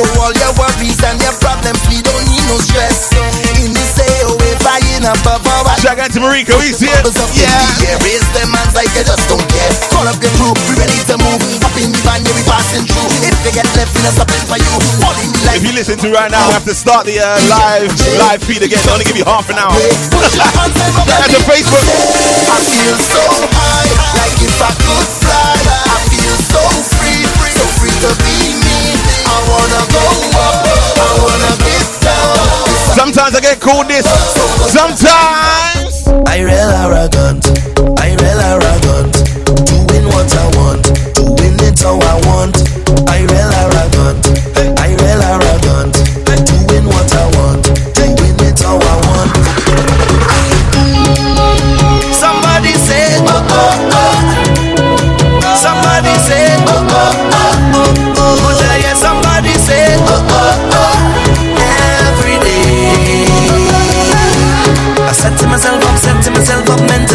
[0.00, 3.12] Throw all your worries and your problems, we don't need no stress.
[3.60, 7.04] In this AOA, flying above our Shout out to Marika, we see it.
[7.36, 7.44] yeah.
[7.84, 8.00] Yeah.
[8.00, 9.68] Raise them hands like you just don't care.
[9.92, 11.44] Call up the crew, we ready to move.
[11.60, 13.12] Up in the van, yeah, we passing through.
[13.28, 16.32] If they get left in a something for you, the If you listen to right
[16.32, 18.80] now, I have to start the uh, live live feed again.
[18.88, 19.76] Only give you half an hour.
[19.76, 19.84] Out
[21.28, 21.84] to Facebook.
[22.48, 25.60] I feel so high, like if I could fly.
[25.92, 27.20] I feel so free,
[27.52, 28.39] so free to be.
[28.39, 28.39] I
[29.50, 30.04] wanna go
[30.46, 30.56] up,
[30.96, 32.94] I wanna get down.
[32.94, 34.06] Sometimes I get called this.
[34.70, 36.06] Sometimes.
[36.26, 37.42] I real arrogant,
[37.98, 39.14] I real arrogant.
[39.66, 40.84] Doing what I want,
[41.14, 42.19] doing it how I want.
[42.19, 42.19] I
[65.20, 67.09] to myself, I'm set to myself up mentally.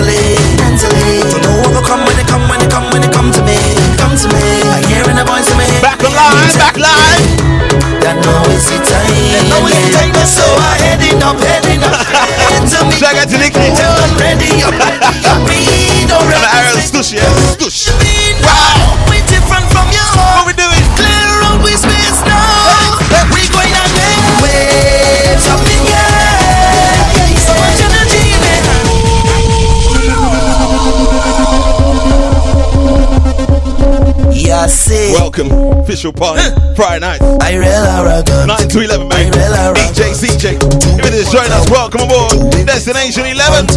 [35.16, 35.52] Welcome.
[35.80, 36.44] Official party.
[36.76, 37.22] Friday night.
[37.42, 38.48] I real arrogant.
[38.48, 39.32] 9 to 11, man.
[39.32, 40.60] DJ CJ.
[41.00, 42.52] If it is joining us, welcome aboard.
[42.68, 43.68] Destination 11.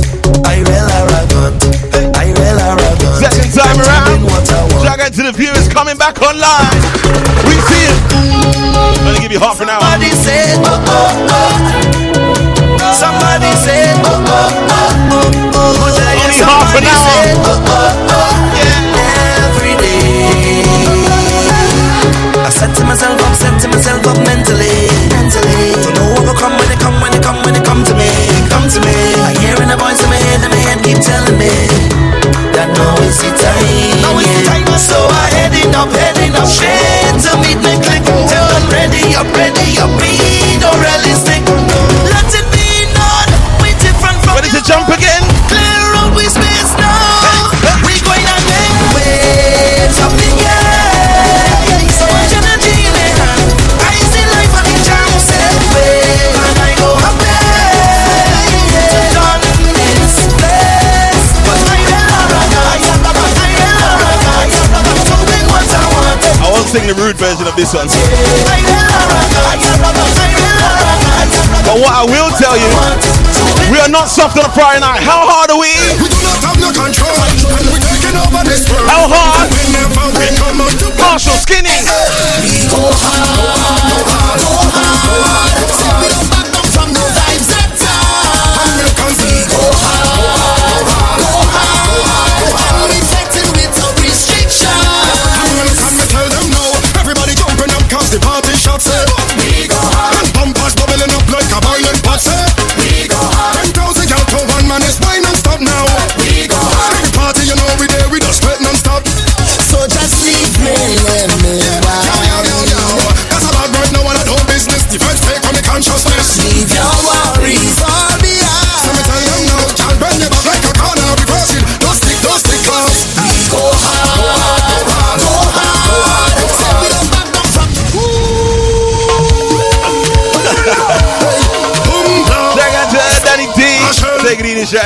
[0.43, 1.63] I real arrogant.
[2.19, 3.23] I real arrogant.
[3.23, 4.27] Second time around.
[4.83, 6.75] Shout out to the viewers coming back online.
[7.47, 7.99] We see it.
[8.99, 9.81] I'm gonna give you half an hour.
[9.81, 11.55] Somebody said, oh, oh, oh.
[12.99, 15.87] Somebody said, oh, oh, oh, oh, oh.
[15.87, 17.15] Only half an hour.
[17.39, 18.08] Oh, oh, oh.
[22.77, 25.73] To myself, said to myself up mentally, mentally.
[25.85, 28.11] To know overcome when they come, when they come, when they come to me,
[28.51, 28.97] come to me.
[29.23, 31.98] I hearing a voice in my head, and my head keep telling me
[67.17, 67.89] version of this one.
[71.65, 72.69] But what I will tell you,
[73.73, 75.01] we are not soft on a Friday night.
[75.01, 75.73] How hard are we?
[78.85, 79.49] How hard?
[81.19, 81.75] Machel Skinny.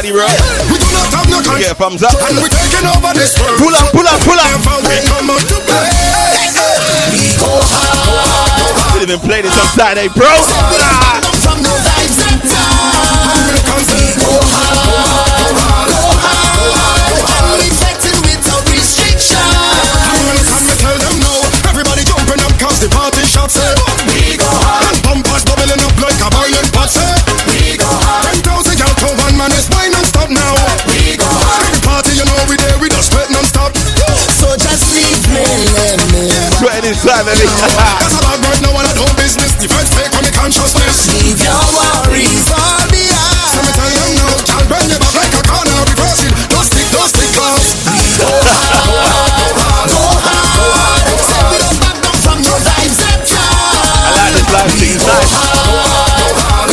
[0.02, 0.26] It bro.
[0.66, 1.62] We do not have no control.
[1.62, 2.10] Yeah, thumbs up.
[2.26, 3.58] And we're taking over this world.
[3.62, 4.58] Pull up, pull up, pull up.
[4.82, 5.94] We come out to play.
[7.14, 8.98] We go hard.
[8.98, 10.26] Have been played it on Saturday, bro.
[10.26, 11.21] Ah.
[36.92, 37.48] Sweating inside, baby.
[37.48, 39.56] That's a bad word, no one I do business.
[39.56, 41.08] The first take on the consciousness.
[41.08, 43.64] Leave your worries far So behind.
[43.64, 46.32] me tell them no, y'all bend your back like a corner, reverse it.
[46.52, 47.80] Don't stick, don't stick close.
[48.20, 51.00] Go hard, go hard.
[51.48, 54.92] We don't back down from no vibes at I like this live thing.
[54.92, 55.32] It's nice.
[55.32, 56.68] Go hard,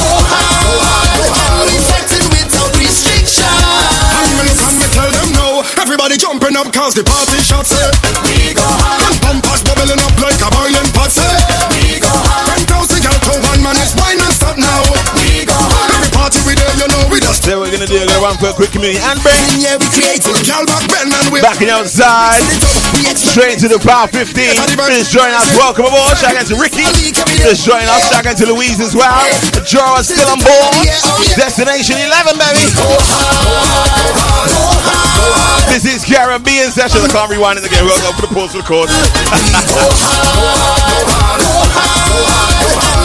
[1.72, 3.48] infected with no restriction.
[3.48, 5.64] American, me tell them no.
[5.80, 7.29] Everybody jumping up 'cause the party
[18.40, 19.84] for a quick community and bring Yeah, we
[20.64, 22.40] back bend and we in outside.
[23.20, 24.56] Straight to the Power 15.
[24.96, 25.52] Just join us.
[25.60, 26.16] Welcome aboard.
[26.16, 26.88] Shout out to Ricky.
[27.44, 28.08] Just join us.
[28.08, 29.28] Shout out to Louise as well.
[29.68, 30.72] Joe is still on board.
[31.36, 32.64] Destination 11, baby.
[35.68, 37.04] This is Caribbean session.
[37.04, 37.84] I can't rewind it again.
[37.84, 38.88] We'll go for the chord.
[42.80, 42.99] Infected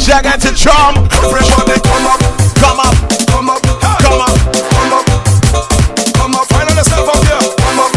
[0.02, 0.96] Give me a shout to Charm.
[1.14, 2.18] Everybody come up,
[2.58, 2.96] Come up,
[3.30, 4.34] come up, come up.
[4.74, 5.06] come up,
[6.18, 6.46] come up.
[6.50, 7.38] Find yourself up here.
[7.38, 7.94] Come up,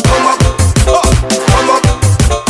[0.00, 0.40] come up,
[0.88, 1.04] oh,
[1.44, 1.84] come up.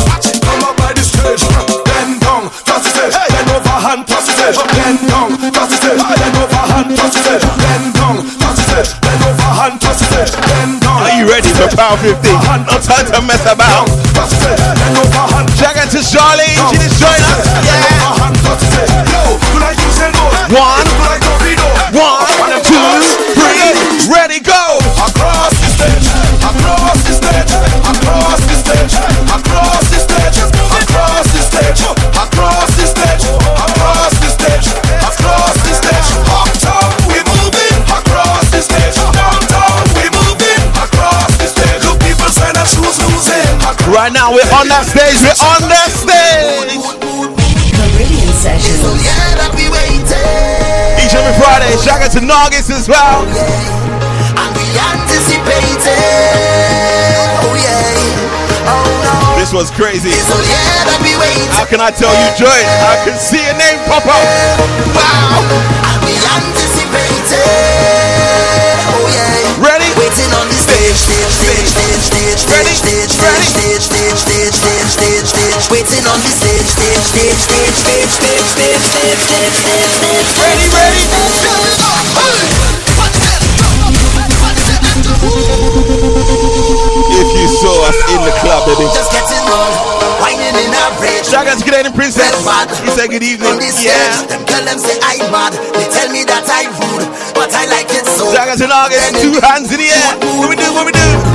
[0.07, 0.39] Watch it.
[0.39, 1.43] Come up by the stage.
[1.83, 3.11] Bend down, touch the stage.
[3.11, 4.55] Bend over, hand touch the stage.
[4.55, 5.99] Bend down, touch the stage.
[5.99, 7.43] Bend over, hand touch the stage.
[7.59, 8.89] Bend down, touch the stage.
[9.03, 10.31] Bend over, hand touch the stage.
[10.31, 11.03] Bend down.
[11.03, 12.23] Are you ready for power 15?
[12.71, 13.84] No time to mess about.
[43.95, 45.23] Right now we're on that stage.
[45.23, 46.83] We're on that stage.
[46.99, 48.83] Caribbean Sessions.
[48.99, 50.03] Yeah, that we waiting.
[50.99, 51.71] Each and every Friday.
[51.79, 53.23] Shout out to Nargis as well.
[53.23, 55.95] And we anticipating.
[57.39, 58.67] Oh yeah.
[58.67, 59.39] Oh no.
[59.39, 60.11] This was crazy.
[60.11, 61.47] So yeah, that we waiting.
[61.55, 62.51] How can I tell you joy?
[62.51, 64.19] I can see your name pop up.
[64.91, 65.25] Wow.
[72.37, 72.75] Stage, Ready?
[72.75, 73.45] stage, Ready?
[73.47, 75.63] stage, stage, stage, stage, stage, stage.
[75.71, 80.27] Waiting on the stage, stage, stage, stage, stage, stage, stage, stage, stage, stage, stage.
[80.43, 82.15] Ready, ready.
[85.95, 88.83] If you saw us in the club, baby.
[88.91, 89.71] Just getting on,
[90.19, 91.23] whining in a rage.
[91.25, 92.27] Shout out to Canadian Princess.
[92.83, 93.47] He said good evening.
[93.51, 94.21] On the stage, Yeah.
[94.27, 95.53] them girl them say I'm mad.
[95.73, 98.27] They tell me that I'm rude, but I like it so.
[98.35, 99.21] Shout out to Nargis.
[99.23, 100.11] Two hands in the air.
[100.35, 100.67] What we do?
[100.73, 101.34] What we do?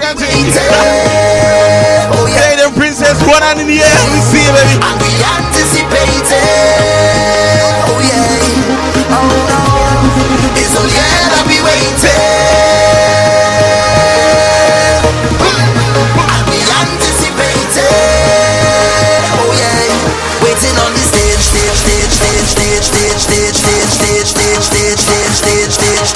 [0.00, 0.64] fragrance in the.
[2.12, 2.56] Oh, yeah.
[2.56, 4.00] the princess one hand in the air.
[4.12, 4.80] We see you, baby.
[4.80, 6.40] And we anticipated.
[7.84, 9.12] Oh, yeah.
[9.12, 9.60] Oh, no.
[10.56, 12.39] It's only air that we waiting.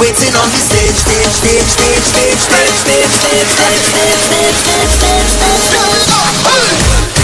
[0.04, 0.34] Stage, stage.
[0.34, 5.30] Waiting on the stage, stage, stage, stage, stage, stage, stage, stage, stage, stage, stage, stage,
[5.32, 6.24] stage, stage.
[6.44, 7.23] Everybody's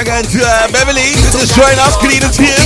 [0.00, 2.56] Jack and uh, Beverly destroying us, Creedence here.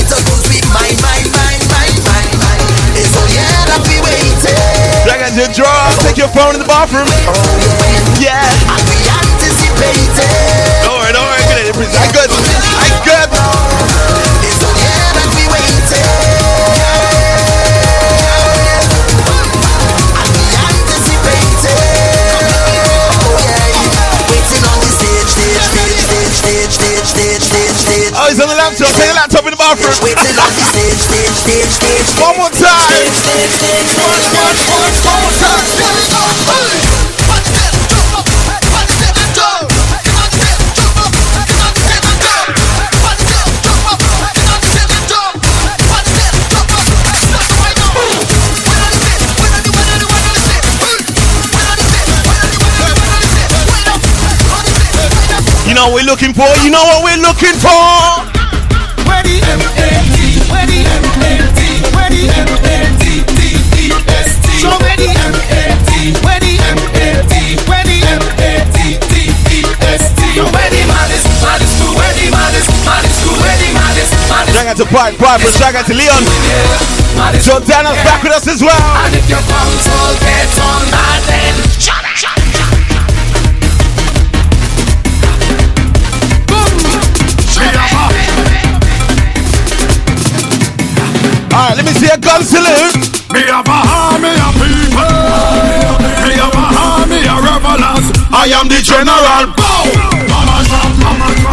[5.03, 7.11] Jack and uh, your drawers, take your phone in the bathroom.
[8.23, 8.39] Yeah.
[10.87, 12.31] Don't worry, don't worry, good.
[12.31, 12.44] Good.
[29.77, 30.05] Stage.
[30.05, 30.53] One more time.
[30.71, 32.37] Stage, stage, stage, stage, stage, stage, one
[35.17, 35.55] more time.
[55.67, 56.47] You know what we're looking for?
[56.63, 58.34] You know what we're looking for?
[74.29, 75.51] Shout out to Pipe, Piper.
[75.53, 76.25] Shout out to Leon.
[77.17, 78.81] maddest Jordana's back with us as well.
[79.05, 82.45] And if your console gets on that then shut up, shut up,
[87.53, 87.95] shut up.
[91.55, 92.99] All right, let me see a gun salute.
[93.33, 95.07] Me have a army of people.
[96.27, 97.45] Me have a army of
[98.35, 99.55] I am the general.
[99.57, 100.24] Bow.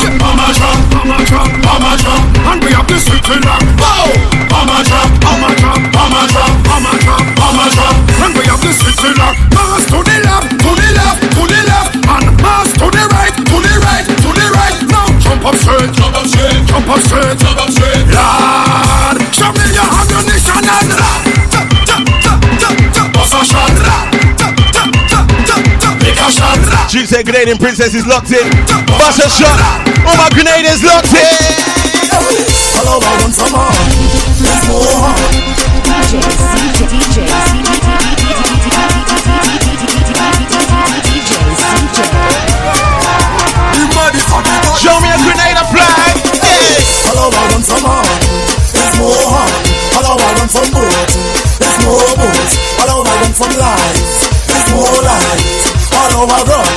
[0.02, 0.82] Drum, mama drum,
[1.62, 1.92] mama
[2.66, 3.62] we have the switch in lock.
[3.78, 4.10] Bow.
[4.50, 5.54] Mama drum, mama
[8.26, 8.74] and we have the
[9.22, 9.38] lock.
[9.54, 13.36] Mass to the left, to the left, to the left, and mass to the right,
[13.46, 14.78] to the right, to the right.
[14.90, 18.06] Now jump up straight, jump up straight, jump up straight, jump up straight.
[18.10, 19.86] Lord, show me your
[26.92, 28.52] She said Grenadian Princess is locked in.
[29.00, 29.56] Bust a shot.
[30.04, 31.24] All my grenadiers locked in.
[32.76, 33.72] Hello, I want some more.
[34.44, 35.16] Let's go on.
[44.76, 46.12] Show me a grenade flag.
[47.08, 48.04] Hello, I want some more.
[49.00, 49.48] Move on.
[49.96, 51.16] Hello, I want some boots.
[51.56, 52.60] Let's move boots.
[52.84, 54.28] Hello, I want some lights.
[54.52, 55.51] Let's move lights.
[56.12, 56.68] Hello, I run.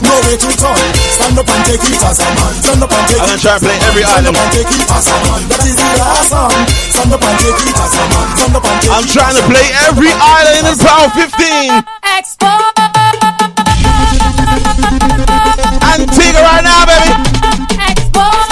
[0.00, 0.80] No way to turn.
[1.12, 2.52] Stand up and take it as a man.
[2.64, 3.36] Stand up and take I'm it.
[3.36, 4.36] gonna try and play every Stand island.
[4.36, 5.42] up and take it as a man.
[5.52, 6.52] That is the last song.
[6.88, 8.26] Stand up and take it as a man.
[8.40, 11.84] Stand up and take I'm it trying to play every island in the Power 15.
[15.92, 17.12] Antigua right now, baby.
[17.20, 18.49] Me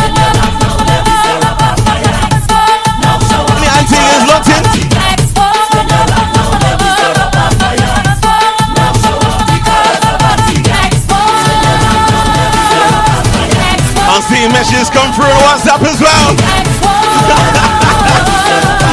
[14.39, 16.31] seeing messages come through on WhatsApp as well.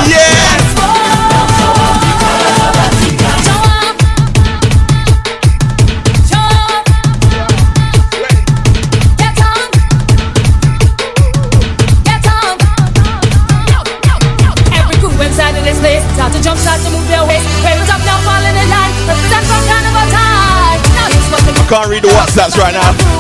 [0.10, 0.58] yeah.
[14.74, 17.46] Every crew inside of this place Start to jump, start to move their waist
[17.94, 22.04] up now, fall in line Represent from carnival time Now here's what I can't read
[22.04, 23.15] the WhatsApps right now.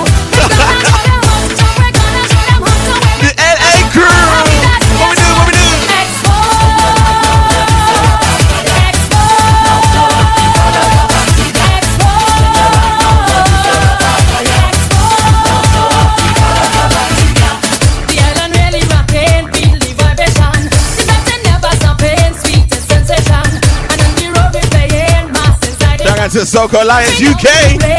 [26.35, 27.94] To Soca Alliance UK.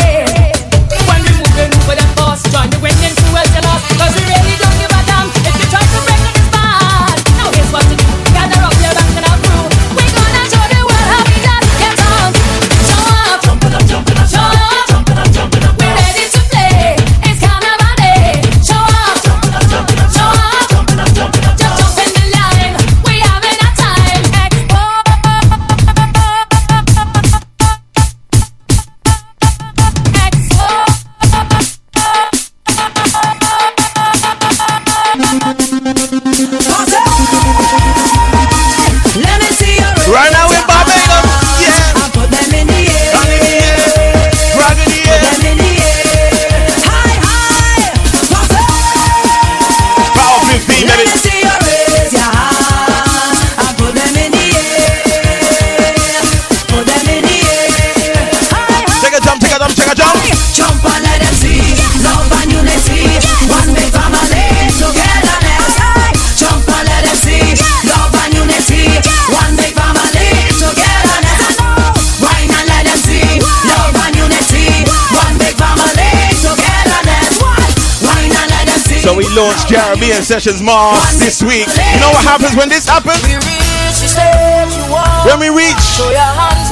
[80.07, 81.67] Launched Caribbean Sessions Mas this week.
[81.67, 83.19] You know what happens when this happens?
[83.27, 85.27] We reach the stage you want.
[85.27, 86.07] When we reach Show.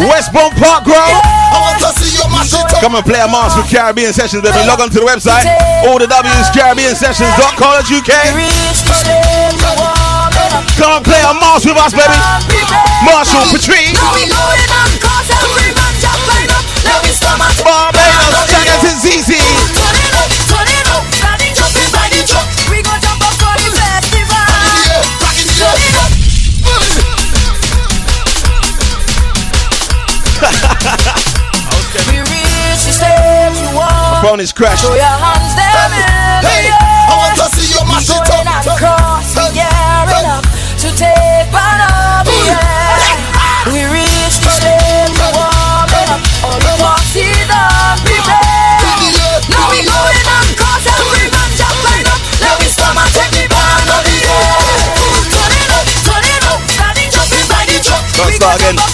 [0.06, 0.94] Westbourne Park Grove.
[0.94, 2.78] I want to see you mash it up.
[2.78, 4.62] Come and play a mas with Caribbean Sessions, baby.
[4.70, 5.50] Log on to the website.
[5.82, 8.12] All the W's, CaribbeanSessions.co.uk.
[8.38, 9.82] Reach the stage you.
[10.78, 12.14] Come and play a mas with us, baby.
[13.02, 14.94] Marshall, Patrice, Now we going on
[34.24, 34.38] you want.
[34.38, 34.84] Phone is crashed.
[34.84, 36.00] Throw your hands down in
[36.40, 36.80] the Hey, air.
[36.80, 38.64] I want to see you mash it up.
[38.64, 40.44] across the air enough
[40.80, 43.68] to take part of the air.
[43.68, 46.20] We reach the stage we warm up.
[46.44, 48.80] All the party done prepare.
[49.52, 52.20] Now we going on cause every man just line up.
[52.40, 54.56] Let me stop and take the band of the air.
[55.32, 57.76] Turn it up, turn it up, starting jumping by the.
[58.16, 58.93] Don't We start gon'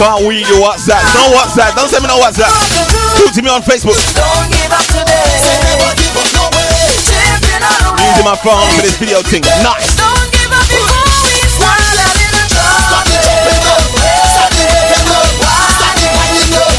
[0.00, 1.04] can't read your WhatsApp.
[1.12, 1.76] No WhatsApp.
[1.76, 2.48] Don't send me no WhatsApp.
[3.20, 4.00] Talk to me on Facebook.
[4.16, 5.28] Don't give up today.
[7.04, 8.08] Champion on the way.
[8.08, 9.44] Using my phone for this video thing.
[9.60, 9.92] Nice.
[10.00, 11.84] Don't give up before we start.
[11.84, 13.84] in the Start it up, bring it up.
[14.24, 15.68] Start it up, bring it up.
[15.68, 16.72] Start it, wind it up.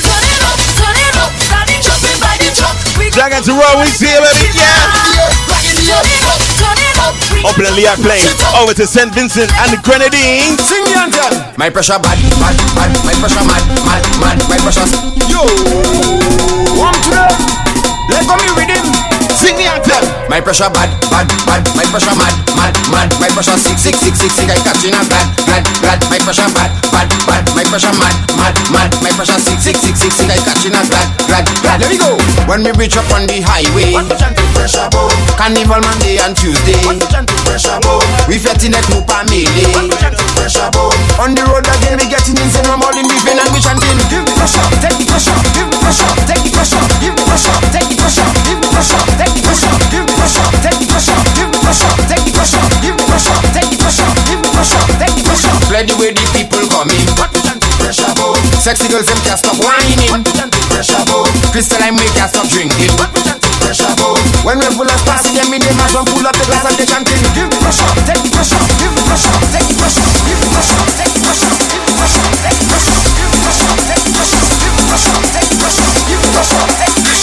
[0.00, 1.32] Turn it up, turn it up.
[1.44, 2.76] Start it jumping by the truck.
[2.96, 4.56] We Jack and Terrell, we see you, baby.
[4.56, 5.07] Yeah.
[7.44, 7.56] Up.
[7.56, 8.24] We Opening Leah Plain.
[8.58, 9.12] Over to St.
[9.14, 10.58] Vincent and the Grenadines.
[10.66, 11.54] Sing your anthem.
[11.56, 12.90] My pressure bad, bad, bad.
[13.04, 14.38] My pressure mad, mad, mad.
[14.48, 14.86] My pressure.
[15.30, 15.42] Yo,
[16.78, 17.32] one to them.
[18.10, 18.86] Let go me rhythm.
[19.36, 20.17] Sing the anthem.
[20.28, 21.64] My pressure bad, bad, bad.
[21.72, 23.08] My pressure mad, mad, mad.
[23.16, 24.48] My pressure sick, sick, sick, sick, sick.
[24.48, 25.98] I catching a bad, bad, bad.
[26.12, 27.42] My pressure bad, bad, bad.
[27.56, 28.92] My pressure mad, mad, mad.
[29.00, 30.28] My pressure sick, sick, sick, sick, sick.
[30.28, 31.80] I catching a bad, bad, bad.
[31.80, 32.12] Let me go.
[32.44, 33.96] When we reach up on the highway,
[34.52, 35.08] Pressure boom.
[35.40, 36.76] Carnival Monday and Tuesday.
[37.48, 38.04] Pressure boom.
[38.28, 39.72] We fetting a group a Mayday.
[40.36, 40.92] Pressure boom.
[41.24, 42.68] On the road again, we getting insane.
[42.68, 43.96] We're more than beefing and we chanting.
[44.12, 47.56] Give me pressure, take the pressure, give me pressure, take the pressure, give me pressure,
[47.72, 51.18] take the pressure, give me pressure, take the pressure, give me pressure, take the pressure,
[51.38, 54.82] give me pressure, take the pressure, give me pressure, take the pressure, give me pressure,
[54.98, 55.54] take the pressure.
[55.70, 57.06] Play the way the people coming.
[57.78, 60.10] Pressure boom, Sexy girls, them can't stop whining.
[60.74, 61.24] pressure boom,
[61.54, 62.90] Crystal, I'm we can't stop drinking.
[63.62, 63.94] pressure.
[64.44, 66.76] When we pull up past them, in them, I don't pull up the glass and
[66.76, 67.20] they chanting.
[67.36, 70.82] Give me pressure, take the pressure, give me pressure, take the pressure, give me pressure,
[70.98, 74.42] take the pressure, give me pressure, take the pressure, give me pressure, take the pressure,
[74.58, 77.17] give me pressure, take the pressure, give me pressure, take the pressure.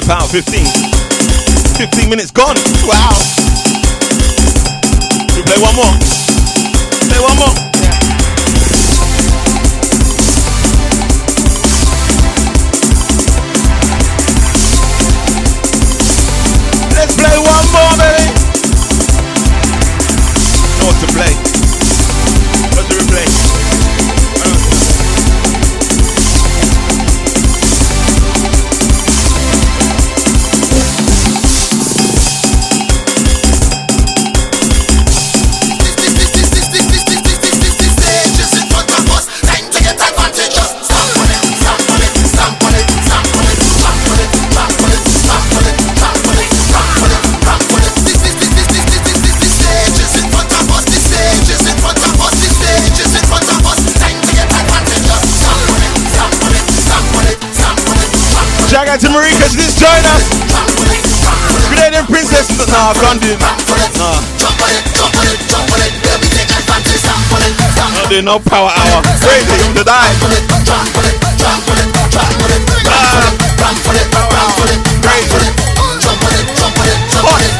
[0.00, 0.64] The power 15.
[1.76, 2.56] 15 minutes gone.
[2.86, 3.16] Wow.
[5.34, 5.94] We play one more.
[7.08, 7.54] Play one more.
[16.94, 18.24] Let's play one more, baby.
[20.78, 21.49] Know what to play.
[58.90, 60.26] Out to Marika, she just joined us.
[61.70, 62.50] Grenadian Princess.
[62.66, 63.54] Nah, can't do that.
[63.94, 64.18] Nah.
[67.94, 69.02] Not doing no power hour.
[69.22, 70.10] Crazy, I'm to die.
[72.90, 73.30] Ah.
[75.02, 75.38] Crazy.
[77.22, 77.59] Please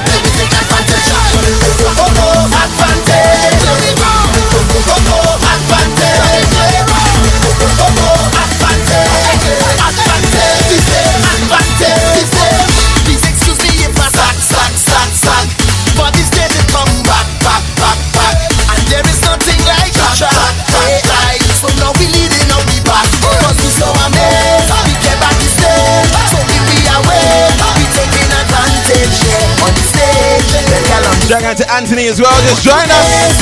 [31.30, 33.40] Shout out to Anthony as well, just join us.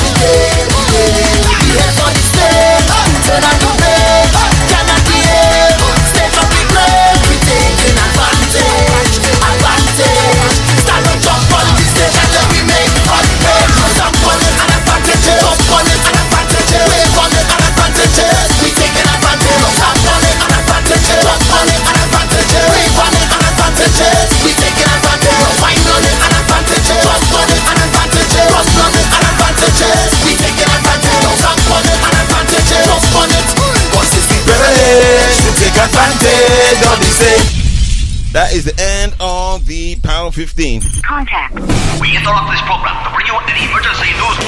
[38.39, 41.03] That is the end of the Power 15.
[41.03, 41.59] Contact.
[41.99, 44.39] We interrupt this program to bring you an emergency news.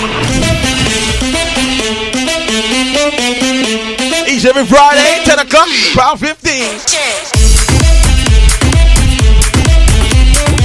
[4.31, 5.67] Each every Friday, 10 o'clock,
[5.99, 6.31] Power 15.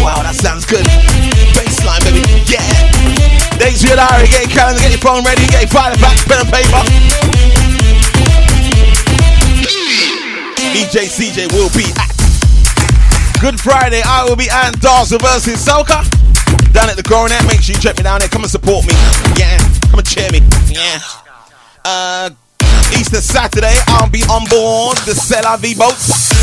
[0.06, 0.85] Wow, that sounds good.
[1.57, 2.22] Baseline, baby.
[2.45, 2.61] Yeah.
[3.57, 6.45] Dates your diary, get your calendar, get your phone ready, get your file back, pen
[6.45, 6.77] and paper.
[10.77, 12.05] DJ CJ will be at
[13.45, 14.01] Good Friday.
[14.01, 16.01] I will be at Darcy versus Soca
[16.73, 17.45] down at the Coronet.
[17.45, 18.27] Make sure you check me down there.
[18.27, 18.93] Come and support me.
[19.38, 20.41] Yeah, come and cheer me.
[20.65, 20.97] Yeah.
[21.85, 22.34] Uh,
[22.97, 25.93] Easter Saturday, I'll be on board the Cell V boat.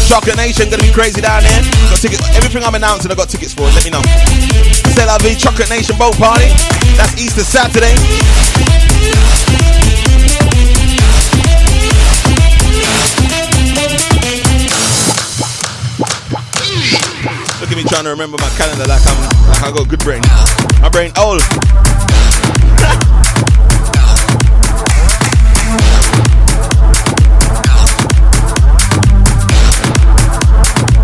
[0.06, 1.66] Chocolate Nation gonna be crazy down there.
[1.90, 2.22] Got tickets.
[2.38, 3.66] Everything I'm announcing, I got tickets for.
[3.74, 4.02] Let me know.
[5.02, 6.54] La vie, Chocolate Nation boat party.
[6.94, 7.98] That's Easter Saturday.
[17.72, 19.16] At me trying to remember my calendar like I'm
[19.48, 20.20] like I got good brain.
[20.82, 21.40] My brain old.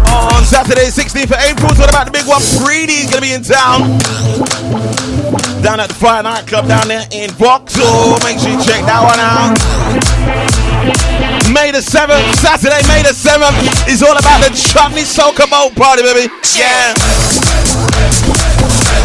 [0.08, 2.42] On Saturday, 16th of April, what about the big one?
[2.58, 3.98] Greedy's gonna be in town.
[5.62, 8.18] Down at the Fire Nightclub down there in Vauxhall.
[8.24, 9.97] Make sure you check that one out.
[11.58, 16.06] May the 7th, Saturday, May the 7th, is all about the Chutney Soca Boat Party,
[16.06, 16.30] baby.
[16.54, 16.94] Yeah.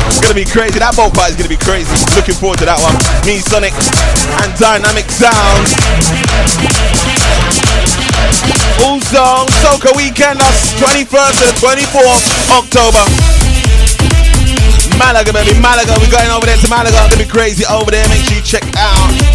[0.05, 0.77] It's gonna be crazy.
[0.77, 1.89] That boat party is gonna be crazy.
[2.13, 2.93] Looking forward to that one.
[3.25, 5.65] Me, Sonic, and Dynamic Sound.
[8.85, 13.01] Also, Soca Weekend, that's 21st to 24th October.
[15.01, 15.97] Malaga, baby, Malaga.
[15.97, 17.01] We're going over there to Malaga.
[17.01, 18.05] It's gonna be crazy over there.
[18.13, 19.32] Make sure you check out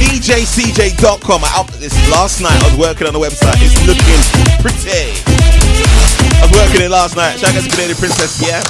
[0.00, 1.44] DJCJ.com.
[1.44, 2.56] I up this last night.
[2.56, 3.60] I was working on the website.
[3.60, 4.20] It's looking
[4.64, 5.12] pretty.
[6.40, 7.36] I was working it last night.
[7.36, 8.64] Shout out to Grenadian Princess, yeah.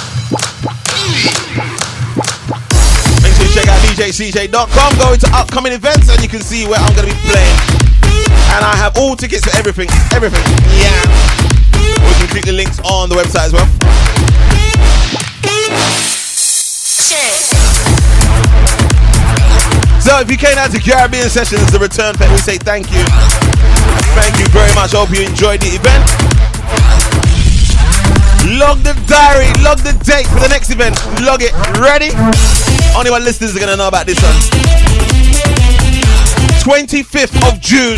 [3.23, 4.99] Make sure you check out DJCJ.com.
[4.99, 7.57] Go into upcoming events and you can see where I'm gonna be playing.
[8.51, 9.87] And I have all tickets for everything.
[10.11, 10.43] Everything.
[10.75, 10.99] Yeah.
[11.79, 13.69] We can click the links on the website as well.
[20.11, 22.99] So if you came out to Caribbean Sessions, the return pet, we say thank you.
[24.11, 24.91] Thank you very much.
[24.91, 26.03] Hope you enjoyed the event.
[28.59, 30.99] Log the diary, log the date for the next event.
[31.23, 31.55] Log it.
[31.79, 32.11] Ready?
[32.91, 34.35] Only one listeners are gonna know about this one.
[36.59, 37.95] 25th of June.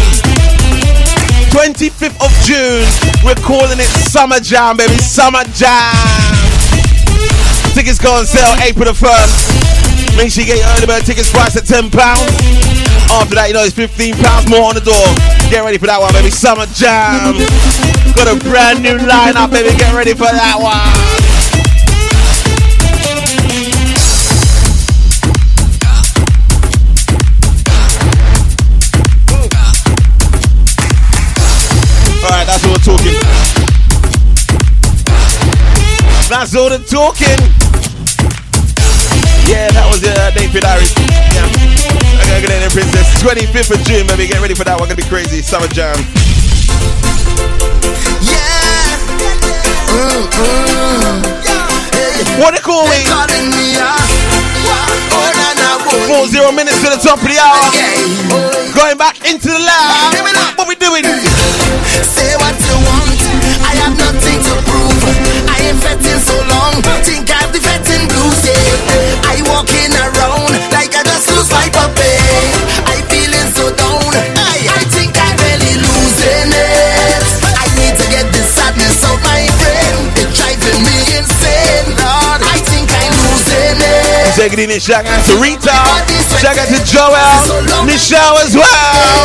[1.49, 2.85] 25th of June.
[3.25, 5.01] We're calling it Summer Jam, baby.
[5.01, 5.97] Summer Jam.
[7.73, 9.52] Tickets go on sale April the 1st.
[10.17, 11.91] Make sure you get your early bird tickets priced at £10.
[13.11, 15.05] After that, you know, it's £15 more on the door.
[15.49, 16.29] Get ready for that one, baby.
[16.29, 17.35] Summer Jam.
[18.15, 19.75] Got a brand new lineup, baby.
[19.77, 21.33] Get ready for that one.
[32.45, 33.17] That's all we're talking.
[36.29, 37.82] That's all the talking.
[39.53, 40.89] Yeah, that was uh, David Harris.
[40.97, 41.45] Yeah.
[41.45, 43.05] I gotta get in there, Princess.
[43.21, 44.25] 25th of June, baby.
[44.25, 44.89] Get ready for that one.
[44.89, 45.45] Gonna be crazy.
[45.45, 45.93] Summer Jam.
[52.41, 53.05] What they call me?
[56.09, 57.69] Four zero minutes to the top of the hour.
[58.73, 60.17] Going back into the lab.
[60.57, 61.05] What we doing?
[61.05, 63.21] Say what you want.
[63.61, 64.97] I have nothing to prove.
[65.45, 66.81] I ain't fetting so long.
[67.05, 67.42] Think I've
[69.49, 72.15] walking around like I just lose my puppy.
[72.87, 74.13] I feeling so down.
[74.37, 77.23] I, I think I'm really losing it.
[77.57, 80.11] I need to get this sadness out my brain.
[80.19, 82.39] It's driving me insane, Lord.
[82.43, 84.35] I think I'm losing it.
[84.35, 85.77] Take it in and shout out to Rita.
[86.41, 87.85] Shout out to Joel.
[87.85, 88.65] Michelle as well.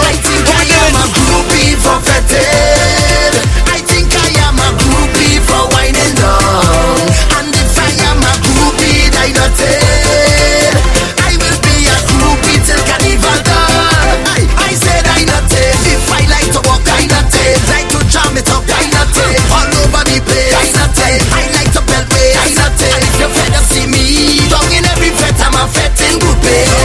[0.05, 3.35] I think I am a groupie for fetting.
[3.73, 6.98] I think I am a groupie for winding down.
[9.39, 10.75] Groupie,
[11.23, 11.97] I will be a
[12.67, 13.39] till carnival.
[14.27, 15.23] I, said I.
[15.87, 17.07] If I like to walk, I.
[17.71, 18.91] Like to jam it up, I.
[19.55, 21.23] All over the place, I.
[21.31, 22.51] I like to belt way, I
[23.55, 24.43] you see me,
[24.75, 25.11] in every
[25.41, 26.78] I'm a.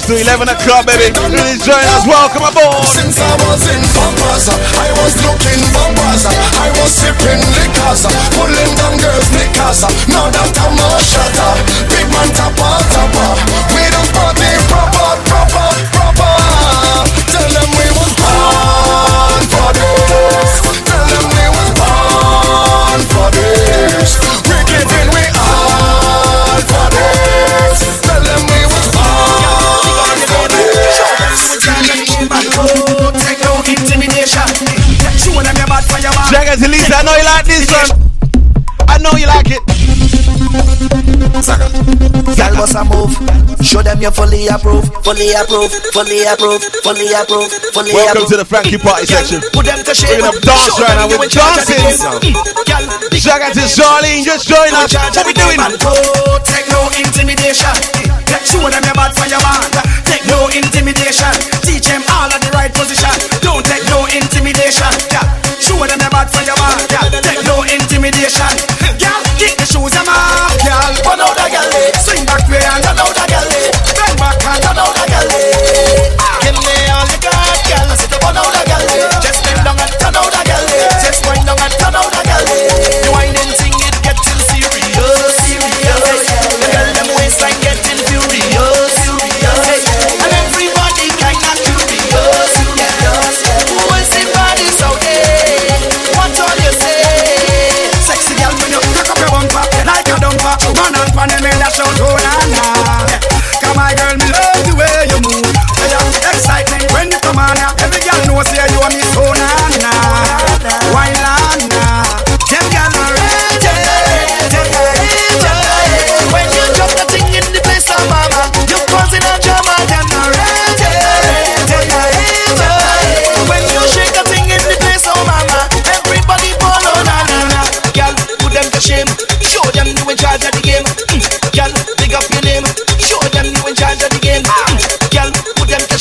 [0.00, 0.18] flame.
[0.18, 1.12] To 11 o'clock, baby.
[1.12, 2.06] Please join us.
[2.06, 2.84] Welcome aboard.
[2.86, 6.24] Since I was in bumpers, I was looking bumpers.
[6.26, 9.84] I was sipping liquors, pulling down girls' knickers.
[10.08, 11.52] Now that I'm a shutter,
[11.90, 13.57] big man tapper, tapper.
[36.48, 37.90] Them your bad for your Jaggers Elisa, I know you like this one.
[38.88, 39.60] I know you like it.
[42.40, 43.12] Girl, bust a move.
[43.60, 48.32] Show them you fully approve, fully approve, fully approve, fully approve, fully Welcome approve.
[48.32, 49.44] to the Frankie Party section.
[49.52, 50.24] Put them to shame.
[50.24, 51.04] We're gonna dance right now.
[51.12, 52.32] We're in charge of the dancing.
[53.20, 54.88] Shout out to Charlene, just join us.
[54.94, 55.60] What we doing?
[56.48, 57.76] Take no intimidation.
[58.48, 59.68] Show them your bad for your man.
[60.08, 61.28] Take no intimidation.
[61.60, 63.12] Teach them all at the right position.
[63.44, 64.88] Don't take no intimidation.
[67.22, 68.57] Take no intimidation.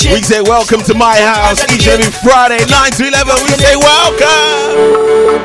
[0.08, 0.24] Put them to shame.
[0.24, 3.36] We say welcome to my house each and every Friday, 9 to 11.
[3.44, 5.38] We say welcome.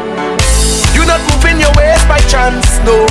[0.95, 3.07] You're not moving your waist by chance, no.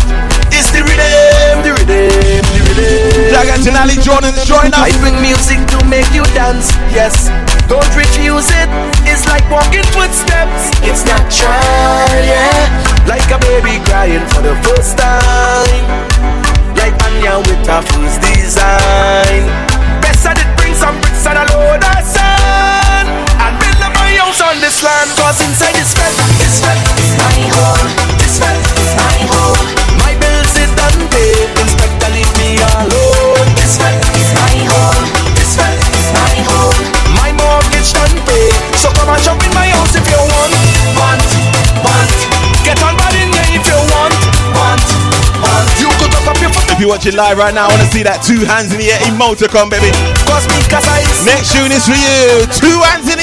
[0.51, 3.31] It's the rhythm, the rhythm, the rhythm.
[3.31, 4.79] Jack and Ali Jordan, join us.
[4.79, 7.29] I bring music to make you dance, yes.
[7.67, 8.69] Don't refuse it.
[9.07, 10.71] It's like walking footsteps.
[10.83, 13.07] It's natural, yeah.
[13.07, 15.83] Like a baby crying for the first time.
[16.75, 19.70] Like Anya with her first design.
[24.71, 25.11] This land.
[25.19, 27.87] Cause inside this fed, this fed is my home.
[28.15, 29.67] This fed is my home.
[29.99, 31.51] My bills is done paid.
[31.59, 33.47] Inspector leave me alone.
[33.59, 35.07] This fed is my home.
[35.35, 36.79] This fed is my home.
[37.19, 38.55] My mortgage done paid.
[38.79, 40.55] So come and jump in my house if you want.
[40.95, 41.27] Want,
[41.83, 42.11] want.
[42.63, 44.15] Get on bad in here if you want.
[44.55, 44.87] Want,
[45.43, 45.67] want.
[45.83, 46.71] You could up your foot.
[46.71, 48.87] If you're watching live right now, I want to see that two hands in the
[48.87, 49.91] air emoticon, baby.
[50.23, 52.47] Cause me, cause I Next tune is for you.
[52.55, 53.20] Two hands in the.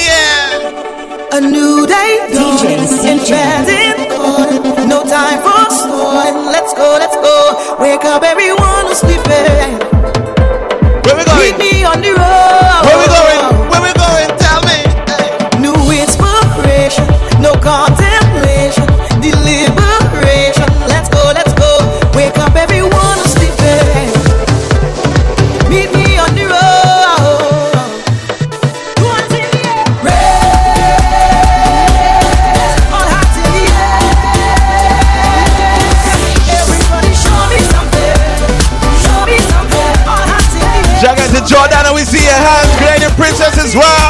[1.39, 4.59] A new day dawns enchanting court.
[4.89, 6.47] No time for storm.
[6.47, 7.77] Let's go, let's go.
[7.79, 9.79] Wake up everyone who's sleeping.
[11.05, 11.39] Where we going?
[11.39, 13.08] Meet me on the road.
[43.69, 44.08] As well.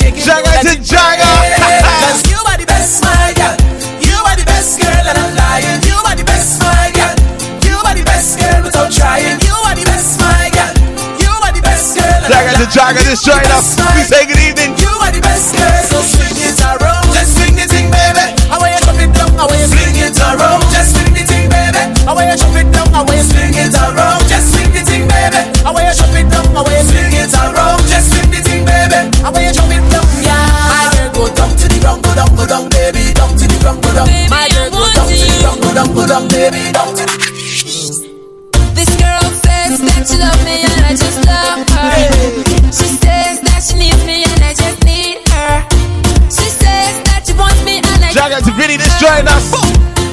[0.00, 0.24] Shake it.
[0.24, 1.26] Jagger let to it Jagger.
[1.26, 1.82] break.
[2.02, 3.56] Cause you are the best, my girl.
[4.02, 5.80] You are the best girl, and I'm lying.
[5.86, 7.14] You are the best, my girl.
[7.66, 9.38] You are the best girl without trying.
[9.42, 10.72] You are the best, my girl.
[11.22, 12.20] You are the best girl.
[12.30, 12.66] Jagger to.
[12.70, 13.78] Jagger, just join us.
[13.94, 14.78] We say good evening.
[14.78, 17.10] You are the best girl, so swing it around.
[17.14, 18.26] Just swing the thing, baby.
[18.50, 19.30] How you drop it down?
[19.38, 20.62] How you swing it around?
[20.70, 21.82] Just swing the thing, baby.
[22.06, 22.88] How you drop it down?
[22.94, 23.79] How you swing it around?
[34.06, 34.30] Down.
[34.30, 37.16] My girl, go down to the ground, go down, go down, baby, down to the.
[38.74, 41.90] This girl says that she love me and I just love her.
[42.72, 45.66] She says that she needs me and I just need her.
[46.30, 49.52] She says that she wants me and I Jagger to Vinny, just join us.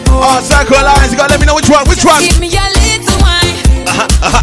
[0.09, 2.21] Oh, Circle Lines, you gotta let me know which one, which one.
[2.25, 3.55] Give me a little wine.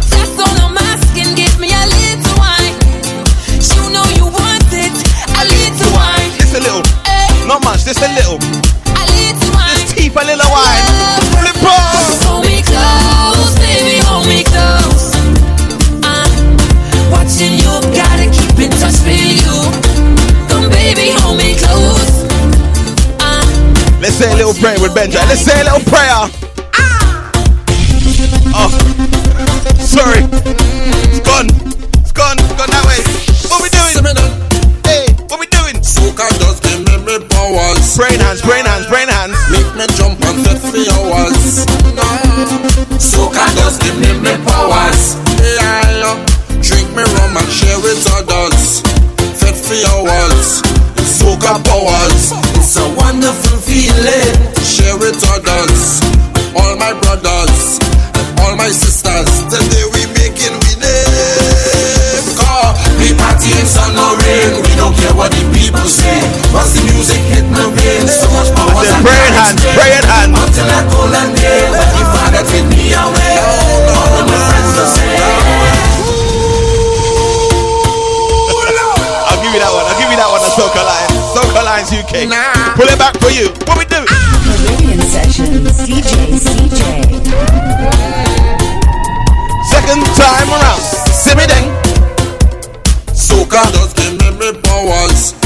[0.09, 1.35] That's all I'm asking.
[1.35, 2.75] Give me a little wine.
[3.59, 4.95] You know you want it.
[5.35, 6.31] A little wine.
[6.39, 6.83] Just a little.
[7.05, 7.47] Eh.
[7.47, 8.39] Not much, just a little.
[8.39, 8.39] A little wine.
[8.39, 8.54] Just keep
[10.15, 10.85] a little wine.
[11.35, 11.55] Flip.
[12.23, 13.99] Hold me close, baby.
[14.07, 15.11] Hold me close.
[16.03, 16.27] Uh,
[17.11, 19.55] watching you, gotta keep in touch with you.
[20.47, 22.23] Come, baby, hold me close.
[23.99, 25.27] Let's say a little prayer with Benja.
[25.27, 26.29] Let's say a little prayer.
[26.77, 27.31] Ah.
[28.53, 28.69] Oh,
[29.79, 30.21] sorry.
[31.11, 31.74] It's gone.
[37.95, 39.37] Brain hands, brain hands, brain hands.
[39.49, 41.94] Make me jump and fit for
[69.73, 70.37] prayer in hand, prayer in hand.
[70.37, 73.33] Until I call and day, when the father take me away.
[73.95, 75.15] All of my friends will say.
[79.25, 79.85] I'll give you that one.
[79.89, 80.41] I'll give you that one.
[80.43, 81.13] The Soca Lines.
[81.33, 82.13] Soca Lines UK.
[82.75, 83.49] Pull it back for you.
[83.65, 84.05] What we do?
[84.05, 85.73] Caribbean Sessions.
[85.87, 86.81] DJ CJ.
[89.71, 90.81] Second time around.
[90.81, 91.65] See me then.
[93.13, 95.44] Soca just give me me powers.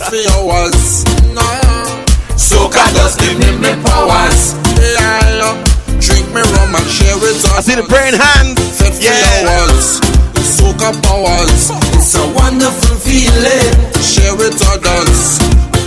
[0.00, 1.04] For hours.
[1.36, 1.84] Nah.
[2.36, 4.56] Soca just give me me powers.
[4.80, 5.54] Yeah, yeah.
[6.00, 7.36] Drink me rum and share it.
[7.52, 8.56] I see the brain hands.
[8.80, 10.00] Fit for hours.
[10.40, 11.68] Soca powers.
[12.00, 13.72] It's a wonderful feeling.
[14.00, 15.38] Share with others.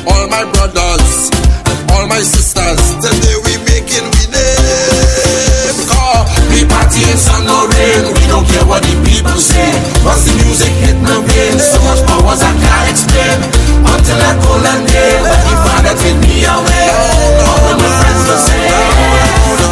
[0.05, 1.31] All my brothers
[1.65, 2.81] and all my sisters.
[3.01, 5.77] Today we making we name.
[5.89, 6.21] Car,
[6.53, 8.13] we party in sun or rain.
[8.13, 9.73] We don't care what the people say.
[10.05, 13.52] Once the music hit my brain, so much powers I can't explain.
[14.03, 16.87] Until I call and day, when the father take me away.
[17.39, 18.67] All of my friends will say,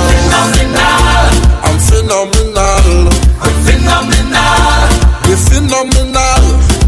[0.08, 1.28] Phenomenal.
[1.68, 3.12] I'm phenomenal.
[3.44, 4.88] I'm phenomenal.
[5.28, 6.44] We're phenomenal.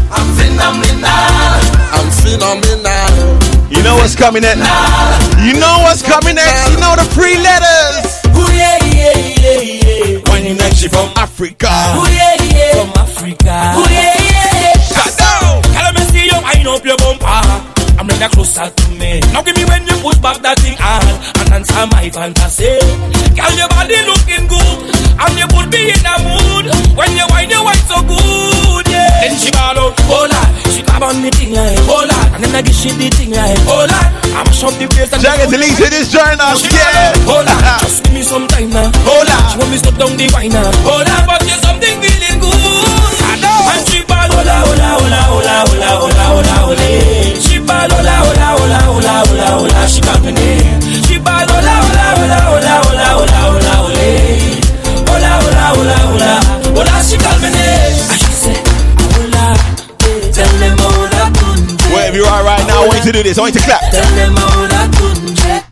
[0.08, 1.04] I'm phenomenal.
[1.92, 3.12] I'm phenomenal.
[3.68, 4.64] You know what's coming next.
[5.44, 6.70] You know what's coming next.
[6.72, 8.24] You know the three letters.
[8.32, 9.12] Ooh, yeah, yeah,
[9.44, 10.32] yeah, yeah.
[10.32, 11.68] Whining like she from Africa.
[11.68, 12.43] Ooh, yeah, yeah.
[18.24, 19.20] That closer to me.
[19.36, 21.04] Now give me when you push back that thing on
[21.44, 22.72] and answer my fantasy.
[23.36, 26.64] Girl, your body looking good and you put me in a mood
[26.96, 28.88] when you wind your wine so good.
[28.88, 29.28] Yeah.
[29.28, 32.40] Then she ball out, oh lord, she grab on me thing like, oh lord, and
[32.48, 35.44] then I give she the thing like, oh lord, I'm shove the place and Jagger
[35.52, 36.64] delete this join us.
[36.64, 37.12] Yeah.
[37.28, 38.88] Hold on, just give me some time now.
[39.04, 40.72] Hold on, she want me stop down the wine now.
[40.80, 43.20] Hold on, but there's something feeling good.
[43.20, 43.68] I know.
[43.68, 47.23] And she ball, hola, hola, hola, hola, hola, hola, hola, hola.
[47.84, 49.86] Hola, hola, hola, hola, hola, hola.
[49.86, 50.80] She me name.
[51.04, 54.08] She ball, hola, hola, hola, hola, hola, hola, hola, hola.
[55.10, 56.32] Hola, hola, hola, hola,
[56.72, 57.04] hola.
[57.04, 58.08] She got me name.
[58.08, 58.56] And she said,
[59.12, 59.52] hola,
[60.32, 61.92] tell them hola, kunje.
[61.92, 63.36] Wherever you are right now, I want you to do this.
[63.36, 63.82] I want you to clap.
[63.92, 65.62] Tell them hola, kunje.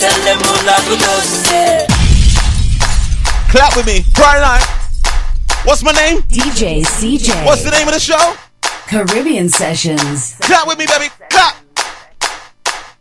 [0.00, 1.86] Tell them hola, kunje.
[3.52, 4.02] Clap with me.
[4.12, 4.83] Friday night.
[5.64, 6.20] What's my name?
[6.28, 7.44] DJ CJ.
[7.46, 8.36] What's the name of the show?
[8.86, 10.36] Caribbean Sessions.
[10.40, 11.08] Clap with me, baby.
[11.30, 11.56] Clap.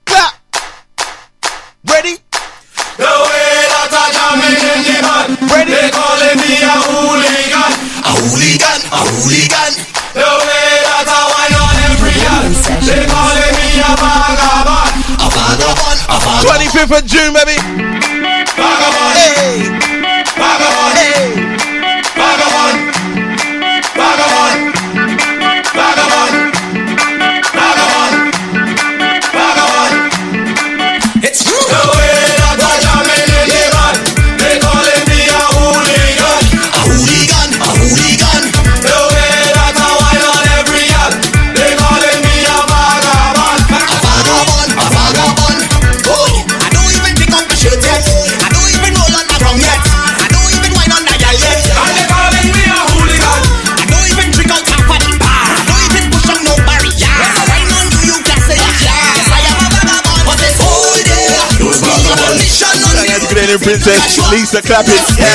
[0.05, 0.33] Clap.
[1.91, 2.15] Ready?
[2.95, 5.75] The way that I jamming in the man, Ready?
[5.75, 7.71] they calling me a hooligan.
[7.99, 9.71] A hooligan, a hooligan.
[10.15, 12.47] The way that I wine on every girl,
[12.87, 14.93] they calling me a vagabond.
[15.19, 16.63] A vagabond, a vagabond.
[16.63, 18.02] 25th of June, baby.
[63.53, 64.97] Morning, Princess Lisa clapping.
[65.17, 65.29] Yeah.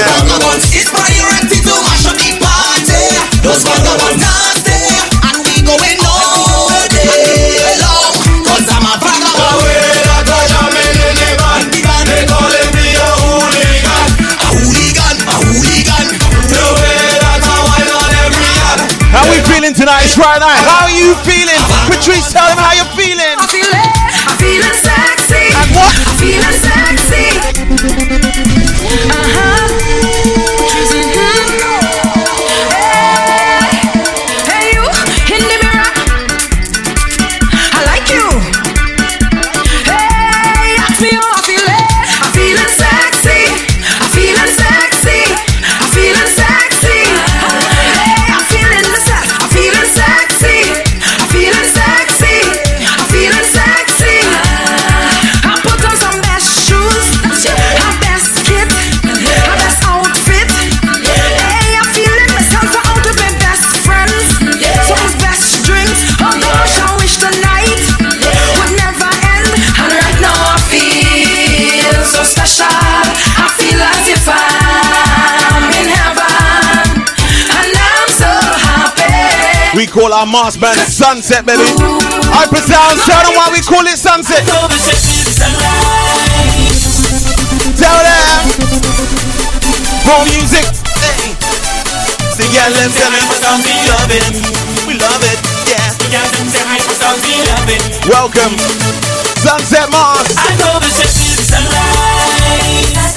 [0.75, 3.15] It's priority to mash up the party.
[3.47, 4.75] Those vagabonds nasty,
[5.23, 8.19] and we going all day long.
[8.43, 9.71] Cause I'm a vagabond.
[12.09, 14.07] They calling me a hooligan.
[14.27, 16.07] A hooligan, a hooligan.
[16.49, 18.81] The way that I wine on every yard.
[19.15, 20.03] How we feeling tonight?
[20.03, 20.59] It's Friday night.
[20.67, 21.61] How are you feeling?
[21.87, 23.39] Patrice, tell them how you're feeling.
[23.39, 23.88] I feel it,
[79.89, 81.65] call our mas band Sunset, baby.
[82.33, 84.45] I Sound, tell them why we call it Sunset.
[87.79, 88.43] Tell them.
[90.05, 90.67] More music.
[91.01, 91.33] Hey.
[92.37, 93.19] The girl them tell me
[93.65, 94.25] we love it.
[94.87, 95.91] We love it, yeah.
[98.09, 98.55] Welcome,
[99.43, 100.35] Sunset Mas.
[100.37, 103.17] I know the sex is sunrise.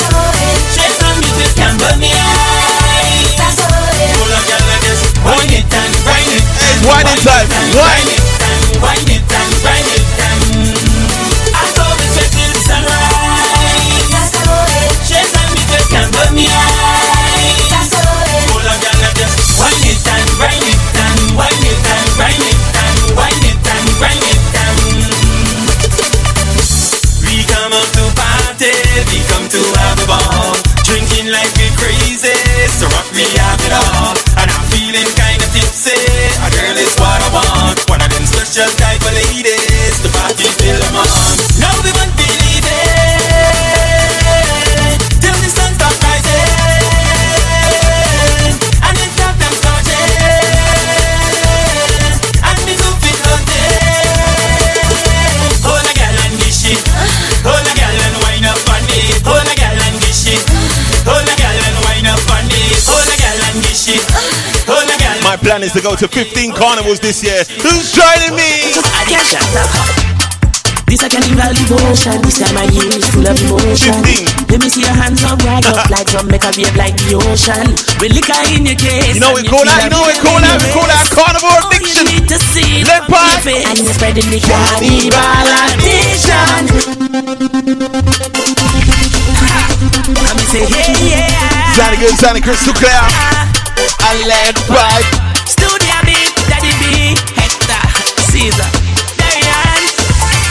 [0.74, 3.36] Shades from me to camber me eyes.
[4.18, 4.61] Pull up your legs, wind it and
[6.84, 7.48] It's winding time.
[7.76, 8.21] Wind
[65.42, 67.42] plan is to go to 15 carnivals this year.
[67.66, 68.78] Who's joining me?
[70.86, 72.20] This I can equal devotion.
[72.22, 73.96] This time of year is full of emotion.
[74.52, 77.16] Let me see your hands up, rise up like drum, make a wave like the
[77.18, 77.74] ocean.
[77.98, 79.16] With liquor in your case.
[79.16, 82.06] You know we call that, you know we call that, we call that carnivore addiction.
[82.28, 83.42] To see Let part.
[83.48, 86.70] And you're spreading the carnival addiction.
[90.36, 91.72] Me say, hey, yeah.
[91.74, 92.92] Sounding good, sounding crystal clear.
[92.92, 93.62] Uh-huh.
[94.04, 95.31] I let right.
[95.52, 96.16] Studio B,
[96.48, 97.84] Daddy B, Hector,
[98.32, 98.70] Caesar,
[99.20, 99.84] Darian,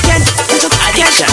[0.04, 0.22] Ken,
[0.92, 1.32] Addiction.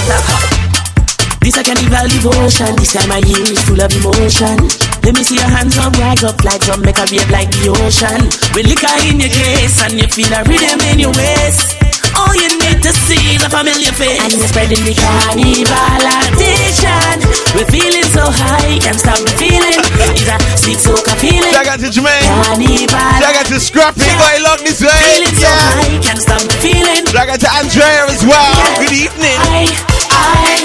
[1.41, 2.75] This a carnival devotion.
[2.75, 4.57] This time of year is full of emotion.
[5.03, 7.71] Let me see your hands up, rise up like drum, make a wave like the
[7.71, 8.27] ocean.
[8.55, 11.76] With liquor in your case and you feel a rhythm in your waist.
[12.17, 14.17] All you need to see is a familiar face.
[14.21, 17.17] And you're spreading the carnival addiction.
[17.55, 19.77] We're feeling so high, can't stop the feeling.
[20.13, 21.53] It's a sweet soca feeling.
[21.53, 22.25] Shout out to Jermaine.
[22.43, 23.13] Carnival.
[23.21, 24.01] Shout out to Scrappy.
[24.17, 24.89] Got it locked this way.
[25.15, 25.77] Feeling so Yeah.
[25.77, 27.03] high, can't stop the feeling.
[27.07, 28.53] Shout out to Andrea as well.
[28.81, 29.37] Good evening.
[29.53, 29.69] I,
[30.11, 30.57] I,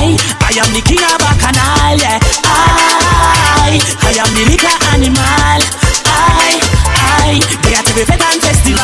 [0.00, 2.18] I, I am the king of Bacchanal, yeah.
[2.48, 5.87] I, I am the liquor animal.
[7.28, 8.80] I, I, get to the Veteran Festival.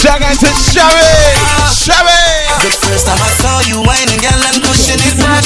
[0.00, 1.04] Shout out to Shabby.
[1.68, 2.16] Shabby.
[2.64, 5.44] The first time I saw you whining, girl, and pushing it back.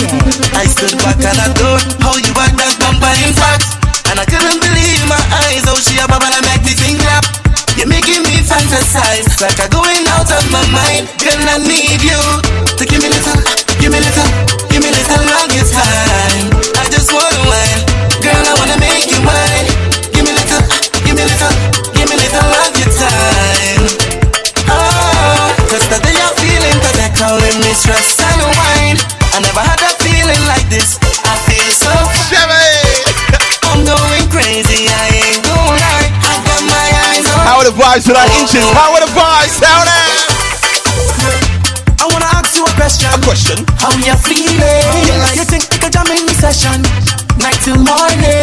[0.55, 3.74] I stood back and adored how you act that bumper in fact.
[4.15, 5.19] And I couldn't believe my
[5.51, 7.27] eyes, how she a bubble and make the thing clap.
[7.74, 11.11] You're making me fantasize, like I'm going out of my mind.
[11.19, 12.23] Girl, I need you
[12.78, 13.43] to give me little,
[13.82, 14.44] give me little,
[37.95, 38.31] vibes tonight.
[38.41, 38.65] Inches.
[38.73, 39.61] Power the vibes.
[39.61, 39.71] There.
[42.01, 43.09] I wanna ask you a question.
[43.12, 43.65] A question.
[43.79, 44.59] How you feeling?
[45.35, 46.83] You think we could jam in the session?
[47.39, 48.34] Night till morning.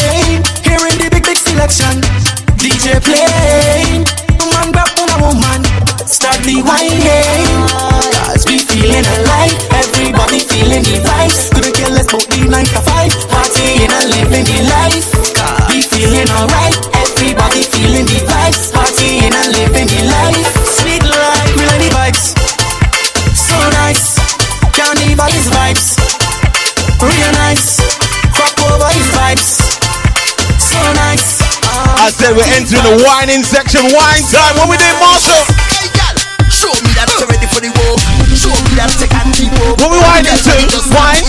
[32.71, 33.83] We're the whining section.
[33.91, 34.55] Wine time.
[34.55, 35.43] What we doing, Marshall?
[35.75, 36.15] Hey, gal,
[36.47, 37.99] show me that you're ready for the walk.
[38.31, 39.75] Show me that you can keep up.
[39.83, 40.55] What we whining to?
[40.95, 41.19] Wine,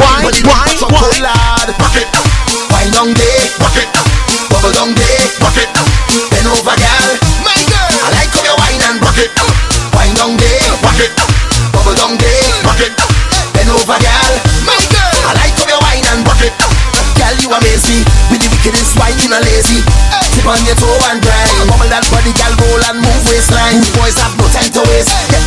[0.00, 1.20] wine, wine, wine.
[1.76, 2.08] Rock it,
[2.72, 3.88] wine down there, rock it,
[4.48, 5.68] bubble down there, rock it,
[6.32, 7.08] bend over, gal.
[7.44, 9.30] My girl, I like how you wine and rock it,
[9.92, 11.12] wine down there, rock it,
[11.68, 12.96] bubble down there, rock it,
[13.52, 14.32] bend over, gal.
[14.64, 16.56] My girl, I like how you wine and rock it,
[17.20, 17.36] gal.
[17.44, 18.00] You amaze me
[18.32, 19.84] with the wickedest wine, you not lazy.
[20.48, 21.68] On your toe and grind.
[21.68, 23.84] Bubble that body, gal, roll and move waistline.
[24.00, 25.37] Boys have no time to waste.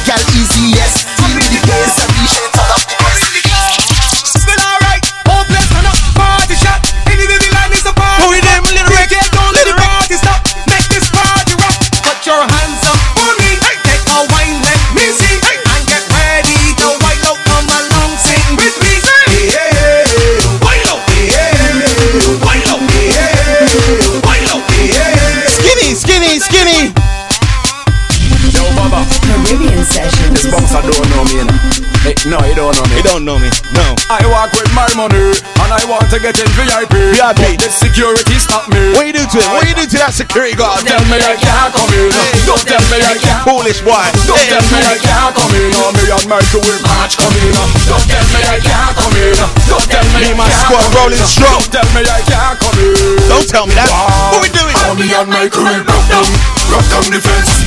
[34.95, 36.91] My money and I want to get in VIP.
[37.15, 37.55] VIP.
[37.55, 38.91] But the security stop me.
[38.95, 39.51] What you do to him?
[39.55, 40.83] What you do to that security guard?
[40.83, 42.11] Don't tell me I can't come in.
[42.43, 43.43] Don't tell me I can't.
[43.47, 44.03] Foolish boy.
[44.27, 45.71] Don't tell me I can't come in.
[45.75, 47.53] No, me and Michael will match come in.
[47.87, 49.35] Don't tell me I can't come in.
[49.69, 51.61] Don't tell me Me I and my squad rolling strong.
[51.61, 52.95] Don't tell me I can't come in.
[53.31, 53.87] Don't tell me that.
[54.35, 54.75] What we doing?
[54.81, 56.27] How me and Michael will broke down,
[56.67, 57.63] broke down the fence.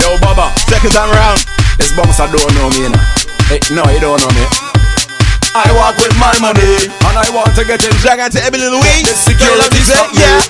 [0.00, 0.54] Yo, Baba.
[0.70, 1.44] Second time around.
[1.76, 3.21] This bouncer don't know me, know.
[3.52, 4.48] Hey, no, he don't know me.
[5.52, 7.92] I walk with my money and I want to get in.
[8.00, 9.04] Shout out to Emily Louise.
[9.04, 10.24] The security Say, stop me.
[10.24, 10.40] yeah.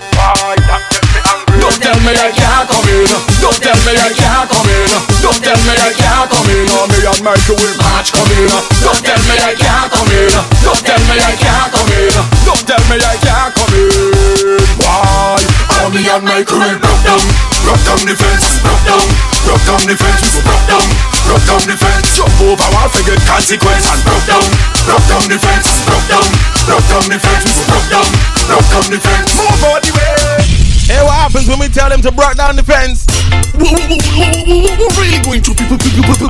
[1.59, 3.11] Don't tell me I can't come in.
[3.43, 4.87] Don't tell me I can't come in.
[5.19, 6.63] Don't tell me I can't come in.
[6.71, 8.47] No, me and Michael will match come in.
[8.87, 10.31] Don't tell me I can't come in.
[10.63, 12.15] Don't tell me I can't come in.
[12.47, 14.63] Don't tell me I can't come in.
[14.79, 15.52] Why?
[15.83, 17.19] How me and Michael will broke down,
[17.67, 19.03] broke down the fence, broke down,
[19.43, 20.87] broke down the fence, we go broke down,
[21.27, 22.07] broke down the fence.
[22.15, 24.47] Jump over for good consequence and broke down,
[24.87, 26.23] broke down the fence, broke down,
[26.71, 28.07] broke down the fence, we go broke down,
[28.47, 29.35] broke down the fence.
[29.35, 30.47] Move out the way.
[30.87, 33.03] Hey, what happens when we tell them to break down the fence?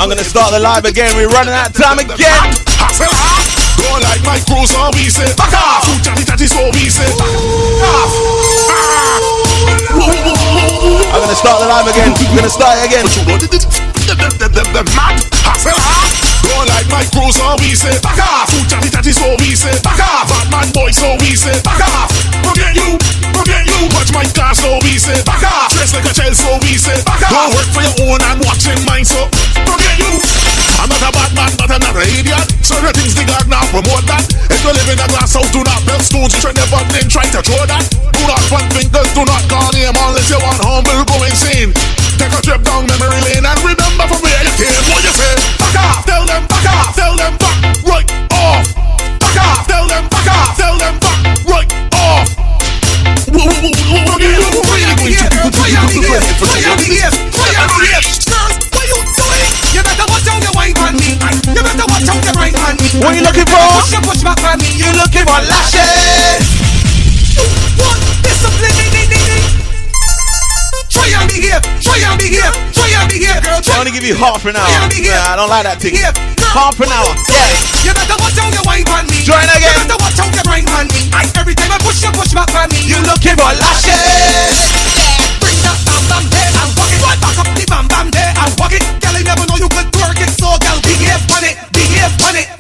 [0.01, 1.13] I'm gonna start the live again.
[1.13, 3.52] We're running out of time again.
[3.79, 5.85] Go like my crew, so we say back off.
[5.85, 7.31] Food chatty chatty, so we say back
[7.87, 8.13] off.
[11.13, 12.13] I'm gonna start the live again.
[12.19, 13.07] We're gonna start it again.
[14.07, 15.21] The mad
[16.43, 18.51] Go like my crew, so we say back off.
[18.51, 20.29] Food chatty chatty, so we say back off.
[20.29, 22.22] Batman boy, so we say back off.
[22.53, 23.01] Forget you,
[23.33, 23.81] forget you.
[23.97, 25.73] Watch my car, so we say back off.
[25.73, 27.33] Dress like a child, so we say back off.
[27.33, 29.25] Go work for your own and watching mine, so
[29.65, 30.21] forget you.
[30.77, 32.45] I'm not a bad man, but I'm not an idiot.
[32.61, 34.29] Certain things the God now promote that.
[34.53, 36.37] If you live in a glass house, do not build stones.
[36.37, 37.89] You should never then try to throw that.
[38.13, 41.73] Do not front fingers, do not call name unless you want humble, go insane.
[42.21, 44.77] Take a trip down memory lane and remember from where you came.
[44.93, 45.35] What you say?
[45.57, 47.33] Back off, tell them back off, tell them
[63.03, 63.59] What you looking for?
[63.83, 64.79] Push push back on me.
[64.79, 66.47] You looking for lashes?
[67.75, 67.99] What?
[68.23, 68.71] Discipline.
[70.87, 73.59] Try and behave, try and behave, try and behave, girl.
[73.59, 74.71] I only give you half an hour.
[74.87, 75.03] Try.
[75.03, 75.99] Nah, I don't like that thing.
[76.53, 77.11] Half an hour.
[77.27, 77.91] Yeah.
[77.91, 79.19] You better watch out your wine on me.
[79.27, 79.67] Join again.
[79.67, 81.11] You better watch out your right on me.
[81.11, 82.87] I, every time I push your push back on me.
[82.87, 84.55] You looking for lashes?
[85.43, 87.03] Bring that bam bam there and walk it.
[87.03, 88.85] Back up the bam bam there and walk it.
[89.03, 92.37] Girl, I never know you could twerk it, so girl, behave on it, behave on
[92.37, 92.52] it.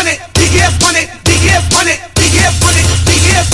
[0.00, 2.56] On it, on it, on it, on it, on it, behave,
[3.04, 3.44] behave,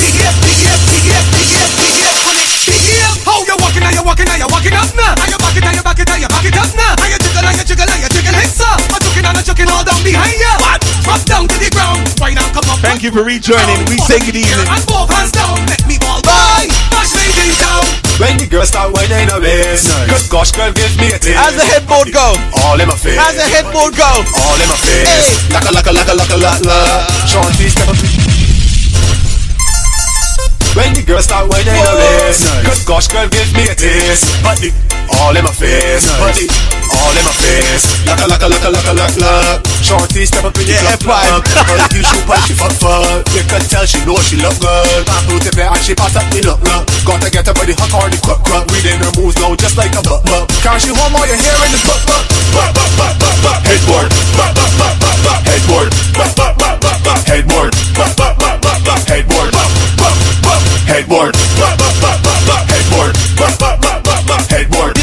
[0.00, 3.20] behave, behave, behave on it, behave.
[3.28, 3.84] How you walking?
[3.84, 4.28] Are you walking?
[4.32, 5.12] Are you walking up now?
[5.20, 5.64] Are you back it?
[5.68, 6.08] Are you back it?
[6.08, 6.96] Are you back it up now?
[6.96, 7.44] Are you jiggle?
[7.44, 7.84] Are you jiggle?
[7.84, 8.32] Are you jiggle?
[8.32, 8.80] Hips up.
[8.80, 10.54] I'm juking and I'm juking all down behind you.
[11.04, 12.00] drop down to the ground.
[12.16, 12.80] Come up.
[12.80, 13.84] Thank you for rejoining.
[13.92, 14.68] We say good evening.
[14.72, 15.60] And both hands down.
[15.68, 16.22] Let me ball.
[16.24, 16.89] Bye.
[17.40, 17.84] Ladies down.
[18.20, 21.40] When the girl start whining her waist, good gosh, girl, give me a taste.
[21.40, 22.36] How's the headboard go?
[22.60, 23.16] All in my face.
[23.16, 24.12] How's the headboard go?
[24.44, 25.48] All in my face.
[25.48, 26.76] Laka laka laka laka laka la.
[27.24, 28.19] Shorty step up.
[30.78, 34.22] When the girl start whining her waist, good gosh, girl, give me a taste.
[34.38, 34.70] But the
[35.18, 36.46] all in my face, but the
[36.94, 37.90] all in my face.
[38.06, 39.58] Laka laka laka laka laka la.
[39.82, 41.42] Shorty step up in the Yeah, club.
[41.42, 43.26] Girl, you shoot but she fuck fuck.
[43.34, 45.02] You can tell she know she look good.
[45.10, 46.86] Back to the and she pass up me look look.
[47.02, 48.62] Gotta get her body hot or the quick quick.
[48.70, 50.46] Reading her moves now just like a buck buck.
[50.62, 52.24] Can't she hold all your hair in the buck buck?
[52.54, 53.58] Buck buck buck buck buck.
[53.66, 54.06] Headboard.
[54.38, 55.40] Buck buck buck buck buck.
[55.50, 55.88] Headboard.
[56.14, 57.18] Buck buck buck buck buck.
[57.26, 57.70] Headboard.
[57.98, 59.02] Buck buck buck buck buck.
[59.10, 59.50] Headboard.
[59.50, 59.66] Buck
[59.98, 60.29] buck buck.
[60.90, 61.38] Headboard.
[62.66, 63.14] Headboard.
[64.50, 64.98] Headboard.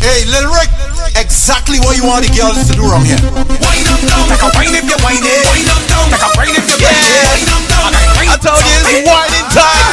[0.00, 0.72] Hey, Lil Rick,
[1.12, 3.20] exactly what you want the girls to do around here.
[3.20, 4.24] Wine up down.
[4.32, 5.44] Take a wine if you whine it.
[5.44, 6.08] Wine up down.
[6.08, 7.28] Take a wine if you whine it.
[7.28, 7.92] Wine up down.
[8.16, 9.92] I told you it's whining time.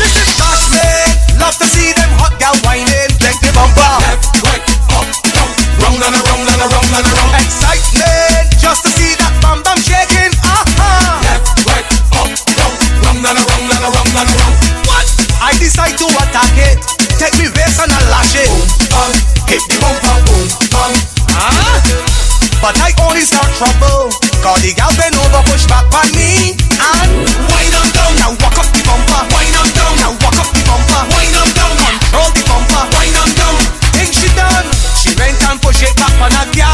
[0.00, 1.36] This is Cashman.
[1.36, 3.12] Love to see them hot gal whining.
[3.20, 3.92] Leg the bumper.
[4.08, 4.64] Left, right,
[4.96, 5.04] up,
[5.36, 5.52] down.
[5.84, 7.44] Round and around and around and around.
[7.44, 7.99] Excitement.
[17.20, 18.48] Take me vest and I lash it.
[18.48, 19.12] Boom, bang.
[19.44, 20.16] Hit the bumper.
[20.24, 20.96] Boom, bang.
[21.36, 21.76] Ah.
[22.64, 24.08] But I only start trouble
[24.40, 28.56] Cause the gal bend over push back on me And wind on down Now walk
[28.56, 32.28] up the bumper Wind on down Now walk up the bumper Wind on down Control
[32.36, 33.56] the bumper Wind on down
[33.96, 36.69] Think she done She went and push it back on a gal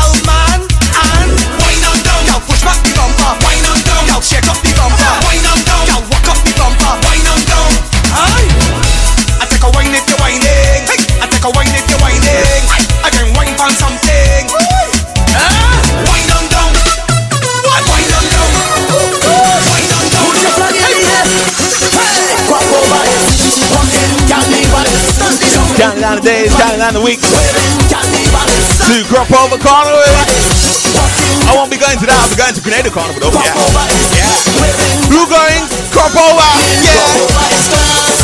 [26.06, 27.26] down the days, counting down the weeks.
[28.86, 29.98] To Crop Over Carnival.
[31.50, 32.14] I won't be going to that.
[32.22, 33.34] I'll be going to Grenada Carnival though.
[33.34, 33.58] Yeah.
[34.14, 34.30] Yeah.
[35.10, 35.66] Who going?
[35.90, 36.46] Crop Over.
[36.86, 38.15] Yeah.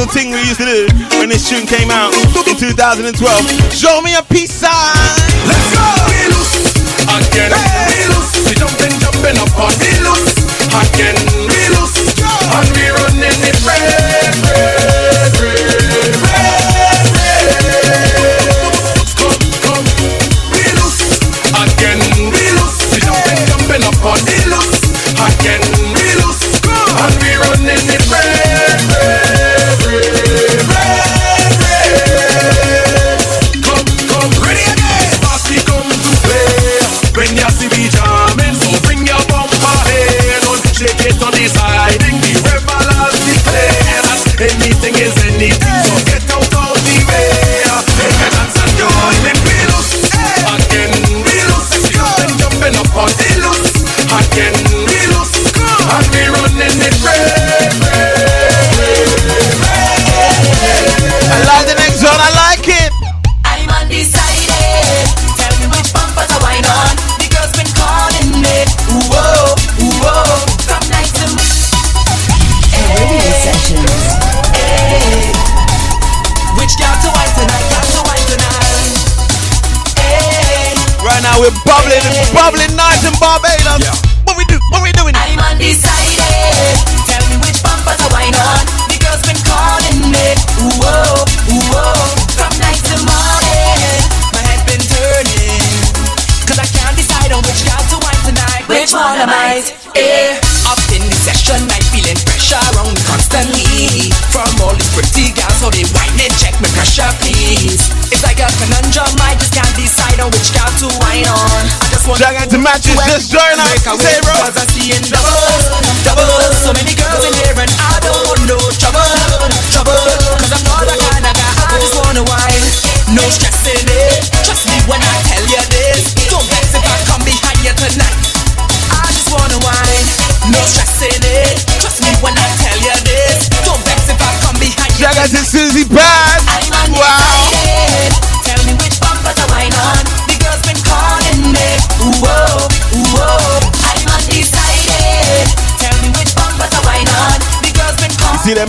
[0.00, 0.86] Was the thing we used to do
[1.18, 2.12] when this tune came out
[2.48, 3.72] in 2012.
[3.72, 4.52] Show me a peace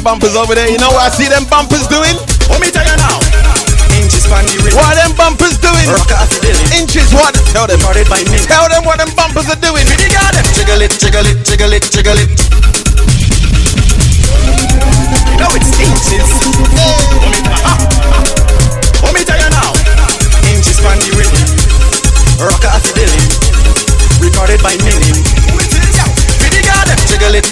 [0.02, 0.69] them bumpers over there?
[0.69, 2.18] You know what I see them bumpers doing?
[2.49, 3.22] Let me tell you now.
[3.94, 4.73] Inches pan the rim.
[4.73, 5.86] What are them bumpers doing?
[5.94, 6.65] Rock off the belly.
[6.73, 7.38] Inches, what?
[7.53, 7.78] Tell them.
[7.86, 8.41] By me.
[8.49, 9.86] Tell them what them bumpers are doing.
[9.86, 12.60] Pretty girl, them Jiggle it, jiggle it, jiggle it, jiggle it.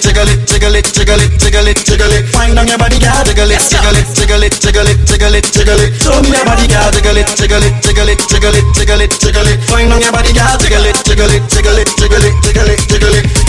[0.00, 2.24] Jiggle it, jiggle it, jiggle it, jiggle it, jiggle it.
[2.32, 3.22] Find on your body, girl.
[3.24, 5.90] Jiggle it, jiggle it, jiggle it, jiggle it, jiggle it, jiggle it.
[6.00, 6.90] Show me your body, girl.
[6.90, 9.60] Jiggle it, jiggle it, jiggle it, jiggle it, jiggle it, jiggle it.
[9.68, 10.56] Find on your body, girl.
[10.58, 13.39] Jiggle it, jiggle it, jiggle it, jiggle it, jiggle it, jiggle it.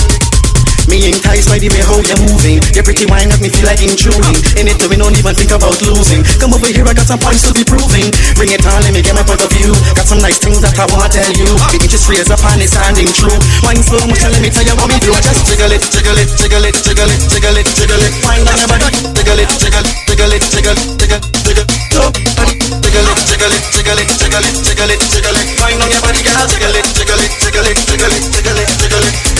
[1.11, 2.63] Me enticed by the way how you're moving.
[2.71, 4.31] Your pretty wine got me feel like intruding.
[4.55, 6.23] In it, we don't even think about losing.
[6.39, 8.15] Come over here, I got some points to be proving.
[8.39, 9.75] Bring it on, let me get my point of view.
[9.91, 11.51] Got some nice things that I wanna tell you.
[11.67, 13.35] The inches raise up and it's standing true.
[13.59, 15.11] Wine slow motion, let me tell you what we do.
[15.19, 18.13] Just Jiggle it, jiggle it, jiggle it, jiggle it, jiggle it, jiggle it.
[18.23, 18.88] Find on your body.
[19.11, 21.67] Jiggle it, jiggle, jiggle it, jiggle, jiggle, jiggle.
[22.07, 25.47] Up, Jiggle it, jiggle it, jiggle it, jiggle it, jiggle it, jiggle it.
[25.59, 26.47] Find on your body, girl.
[26.47, 29.30] Jiggle it, jiggle it, jiggle it, jiggle it, jiggle it, jiggle it.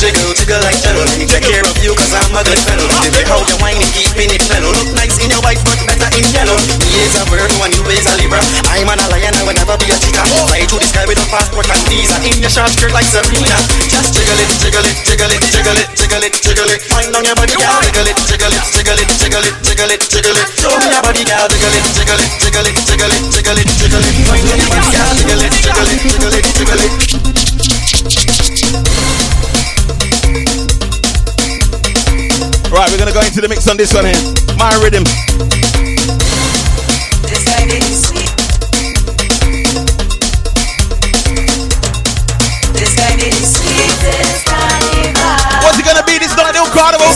[0.00, 1.04] Jiggle jiggle, like jello.
[1.28, 2.88] Take care of you cause I'm a good fellow.
[3.04, 4.72] The way how you whining, keeping it mellow.
[4.72, 6.56] Look nice in your white but better in yellow.
[6.80, 8.40] Me is a Virgo and you is a Libra.
[8.72, 10.24] I'm an lion, I will never be a chica.
[10.48, 12.16] Fly to the sky with a passport and visa.
[12.24, 13.56] In your short skirt like Sabrina.
[13.92, 16.80] Just jiggle it, jiggle it, jiggle it, jiggle it, jiggle it, jiggle it.
[16.88, 17.80] Find on your body, girl.
[17.84, 20.46] Jiggle it, jiggle it, jiggle it, jiggle it, jiggle it, jiggle it.
[20.60, 21.46] Show me your body, girl.
[21.48, 24.14] Jiggle it, jiggle it, jiggle it, jiggle it, jiggle it, jiggle it.
[24.28, 25.12] Find on your body, girl.
[25.16, 27.29] Jiggle it, jiggle it, jiggle it, jiggle it.
[33.00, 34.20] Gonna go into the mix on this one here.
[34.60, 35.08] My rhythm.
[37.24, 38.28] This guy is sweet.
[42.76, 45.64] This guy is sweetest carnival.
[45.64, 46.20] What's it gonna be?
[46.20, 47.08] This is not new carnival.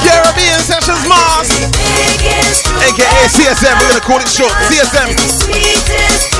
[0.00, 1.52] Caribbean Sessions Mas.
[2.88, 3.76] AKA CSM.
[3.84, 4.56] We're gonna call it short.
[4.64, 5.12] CSM.
[5.44, 6.34] Sweetest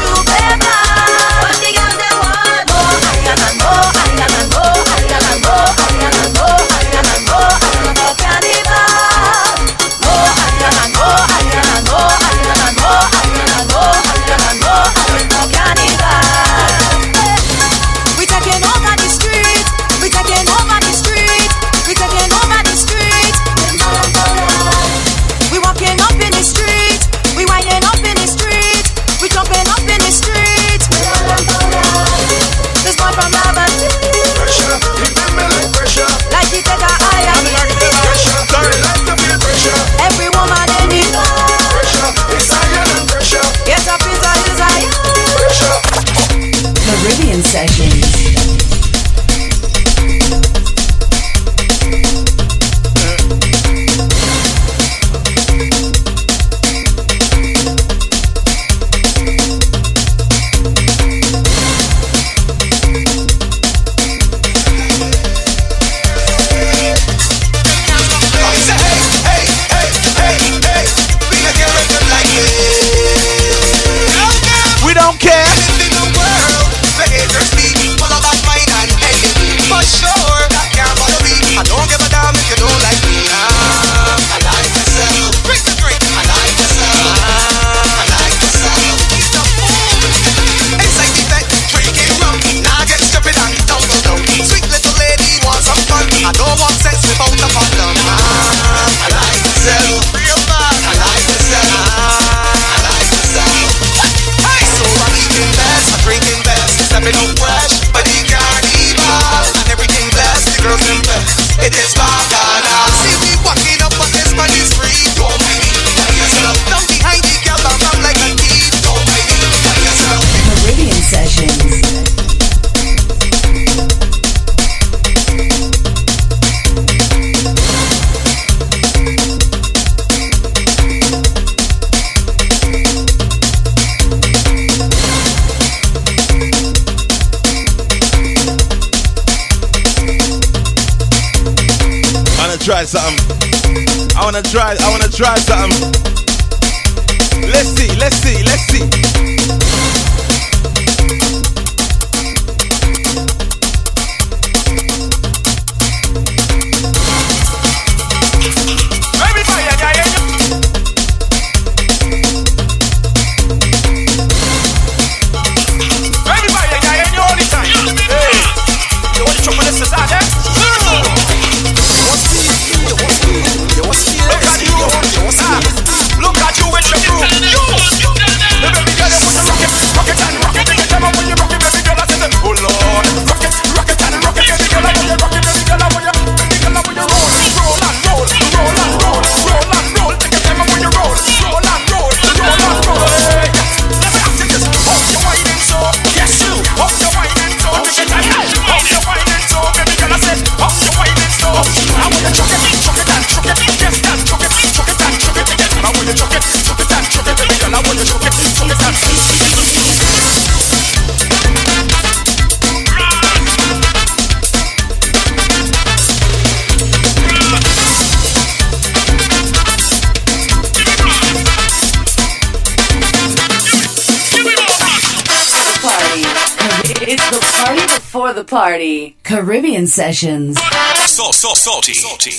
[229.95, 230.59] Sessions.
[231.07, 231.95] So, so, salty.
[231.95, 232.35] salty.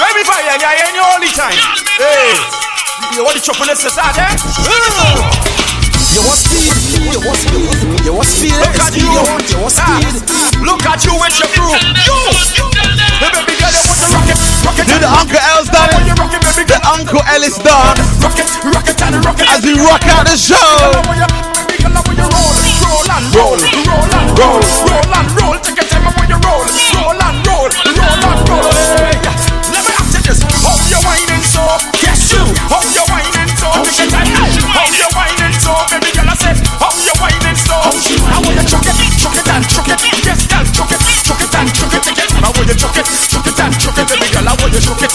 [0.00, 1.52] Everybody, yeah, yeah, yeah, all the time.
[2.00, 2.32] Hey,
[3.12, 4.32] you want the chocolate start, eh?
[6.16, 6.72] You want speed,
[7.12, 7.68] you want speed,
[8.00, 8.56] you want speed.
[8.64, 10.24] Look at you, you want Ah, speed.
[10.64, 11.68] Look at you with your crew.
[11.68, 12.16] You,
[13.20, 14.76] the baby girl, you want to rock it, rock.
[14.88, 16.96] Do the Uncle L's done When you rock baby The girl.
[16.96, 19.52] Uncle Ellis done Rock it, rock it and rock it.
[19.52, 20.56] as we rock out the show.
[21.04, 22.56] When you, baby girl, when you roll,
[22.88, 25.56] roll and roll, roll and roll, roll and roll.
[25.64, 26.64] Take your time when you roll,
[27.00, 28.68] roll and roll, roll and roll.
[29.00, 29.16] Hey,
[29.72, 31.64] let me ask you this: How you whining so?
[32.04, 32.42] Yes, you.
[32.68, 33.68] How you whining so?
[33.80, 34.28] Take your time.
[34.36, 36.28] How you whining so, baby girl?
[36.28, 37.76] I said, How you whining so?
[37.76, 39.98] I want you chuck it, chuck it and chuck it.
[40.24, 42.04] Yes, girl, chuck it, chuck it and chuck it.
[42.36, 44.48] I want you chuck it, chuck it and chuck it, baby girl.
[44.48, 45.12] I want you chuck it,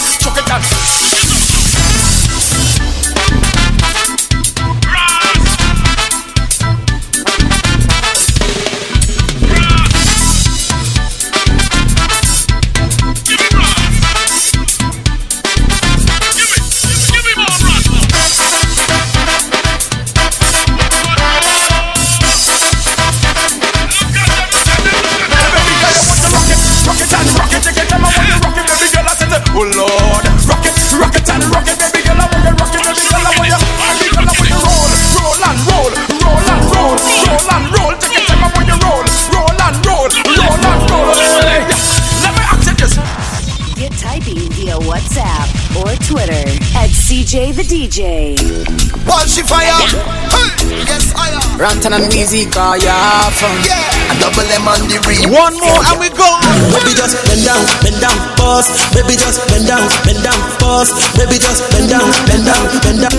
[47.92, 48.32] DJ.
[49.04, 49.68] Walshy Fire.
[50.32, 50.48] Hey,
[50.88, 51.60] yes I am.
[51.60, 55.28] Runtown and Weezy call ya from Yeah, a double M on the ring.
[55.28, 56.24] One more and we go.
[56.72, 58.72] Baby just bend down, bend down, pause.
[58.96, 60.88] Baby just bend down, bend down, pause.
[61.20, 63.12] Baby just bend down, bend down, bend down.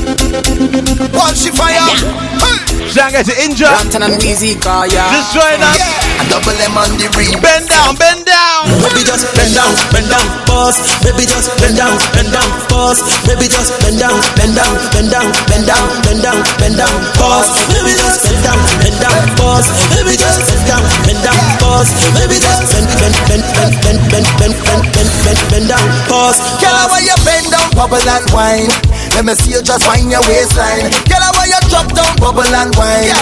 [1.13, 1.77] Walshy Fire.
[1.77, 3.33] Hey, Shan't get to.
[3.77, 5.77] Runtown and Weezy call ya Just join us.
[5.77, 7.33] yeah, a double M on the ring.
[7.41, 8.67] Bend down, bend down.
[8.83, 10.77] Baby just bend down, bend down, pause.
[11.03, 12.99] Baby just bend down, bend down, pause.
[13.25, 17.49] Baby just bend down, bend down, bend down, bend down, bend down, bend down, pause.
[17.71, 19.67] Baby just bend down, bend down, pause.
[19.93, 21.89] Baby just bend down, bend down, pause.
[22.17, 26.37] Baby just bend, bend, bend, bend, bend, bend, bend, bend, bend, bend, bend down, pause.
[26.61, 28.71] Girl, I want you bend down, bubble and wine.
[29.17, 30.89] Let me see you just wind your waistline.
[31.09, 33.13] Girl, I want you drop down, bubble and wine.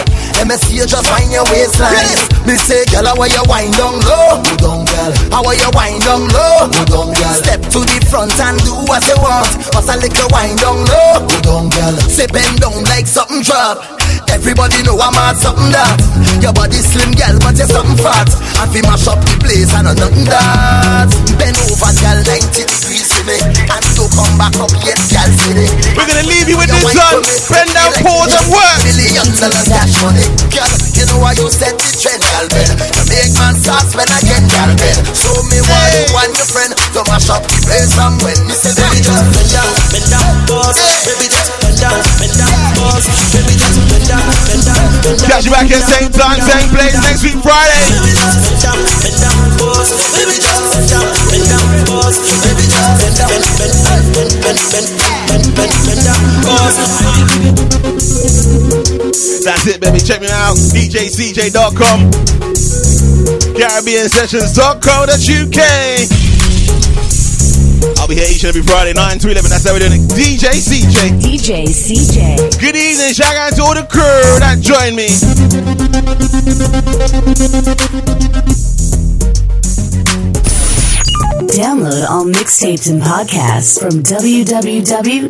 [0.42, 2.18] Let me see you just wind your waistline.
[2.50, 4.42] Me say, girl, want you wind down low.
[4.42, 5.14] Go down, girl.
[5.30, 6.66] How you wind down low.
[6.66, 7.38] Go down, girl.
[7.38, 9.46] Step to the front and do what you want.
[9.70, 11.30] Bust a little wind down low.
[11.30, 11.94] Go down, girl.
[12.10, 13.86] Say bend down like something drop.
[14.34, 16.02] Everybody know I'm at something that.
[16.42, 18.34] Your body slim, girl, but you're something fat.
[18.58, 21.06] I feel mash up the place, I know nothing that.
[21.38, 23.38] Bend over, girl, 90 degrees to me.
[23.68, 25.66] And don't come back up yet, girl, see me.
[25.96, 27.22] We're gonna leave you with this one.
[27.52, 28.80] Bend down, pause and work.
[28.86, 30.26] Millions dollars cash money.
[30.52, 32.70] Girl, you know why you set the trend, girl, Ben.
[32.78, 34.98] You make man start spend again, girl, Ben.
[35.16, 38.56] Show me why you want your friend to mash up the place and when me
[38.56, 40.78] say, baby, just bend down, bend down, pause.
[41.06, 43.06] Baby just bend down, bend down, pause.
[43.34, 45.30] Baby just bend down, bend down, bend down.
[45.30, 47.86] Catch you back at same time, same place next week Friday.
[47.92, 49.90] Baby just bend down, bend down, pause.
[50.16, 52.18] Baby just bend down, bend down, pause.
[52.46, 53.01] Baby just
[59.42, 60.00] that's it, baby.
[60.00, 60.56] Check me out.
[60.56, 62.12] DJCJ.com.
[63.58, 65.62] CaribbeanSessions.co.uk.
[68.00, 69.50] I'll be here each and every Friday, 9 to 11.
[69.50, 70.02] That's how we're doing it.
[70.10, 71.20] DJ CJ.
[71.22, 72.60] DJ CJ.
[72.60, 73.14] Good evening.
[73.14, 75.08] Shout out to all the crew that joined me.
[81.52, 85.22] Download all mixtapes and podcasts from www.djcj.com.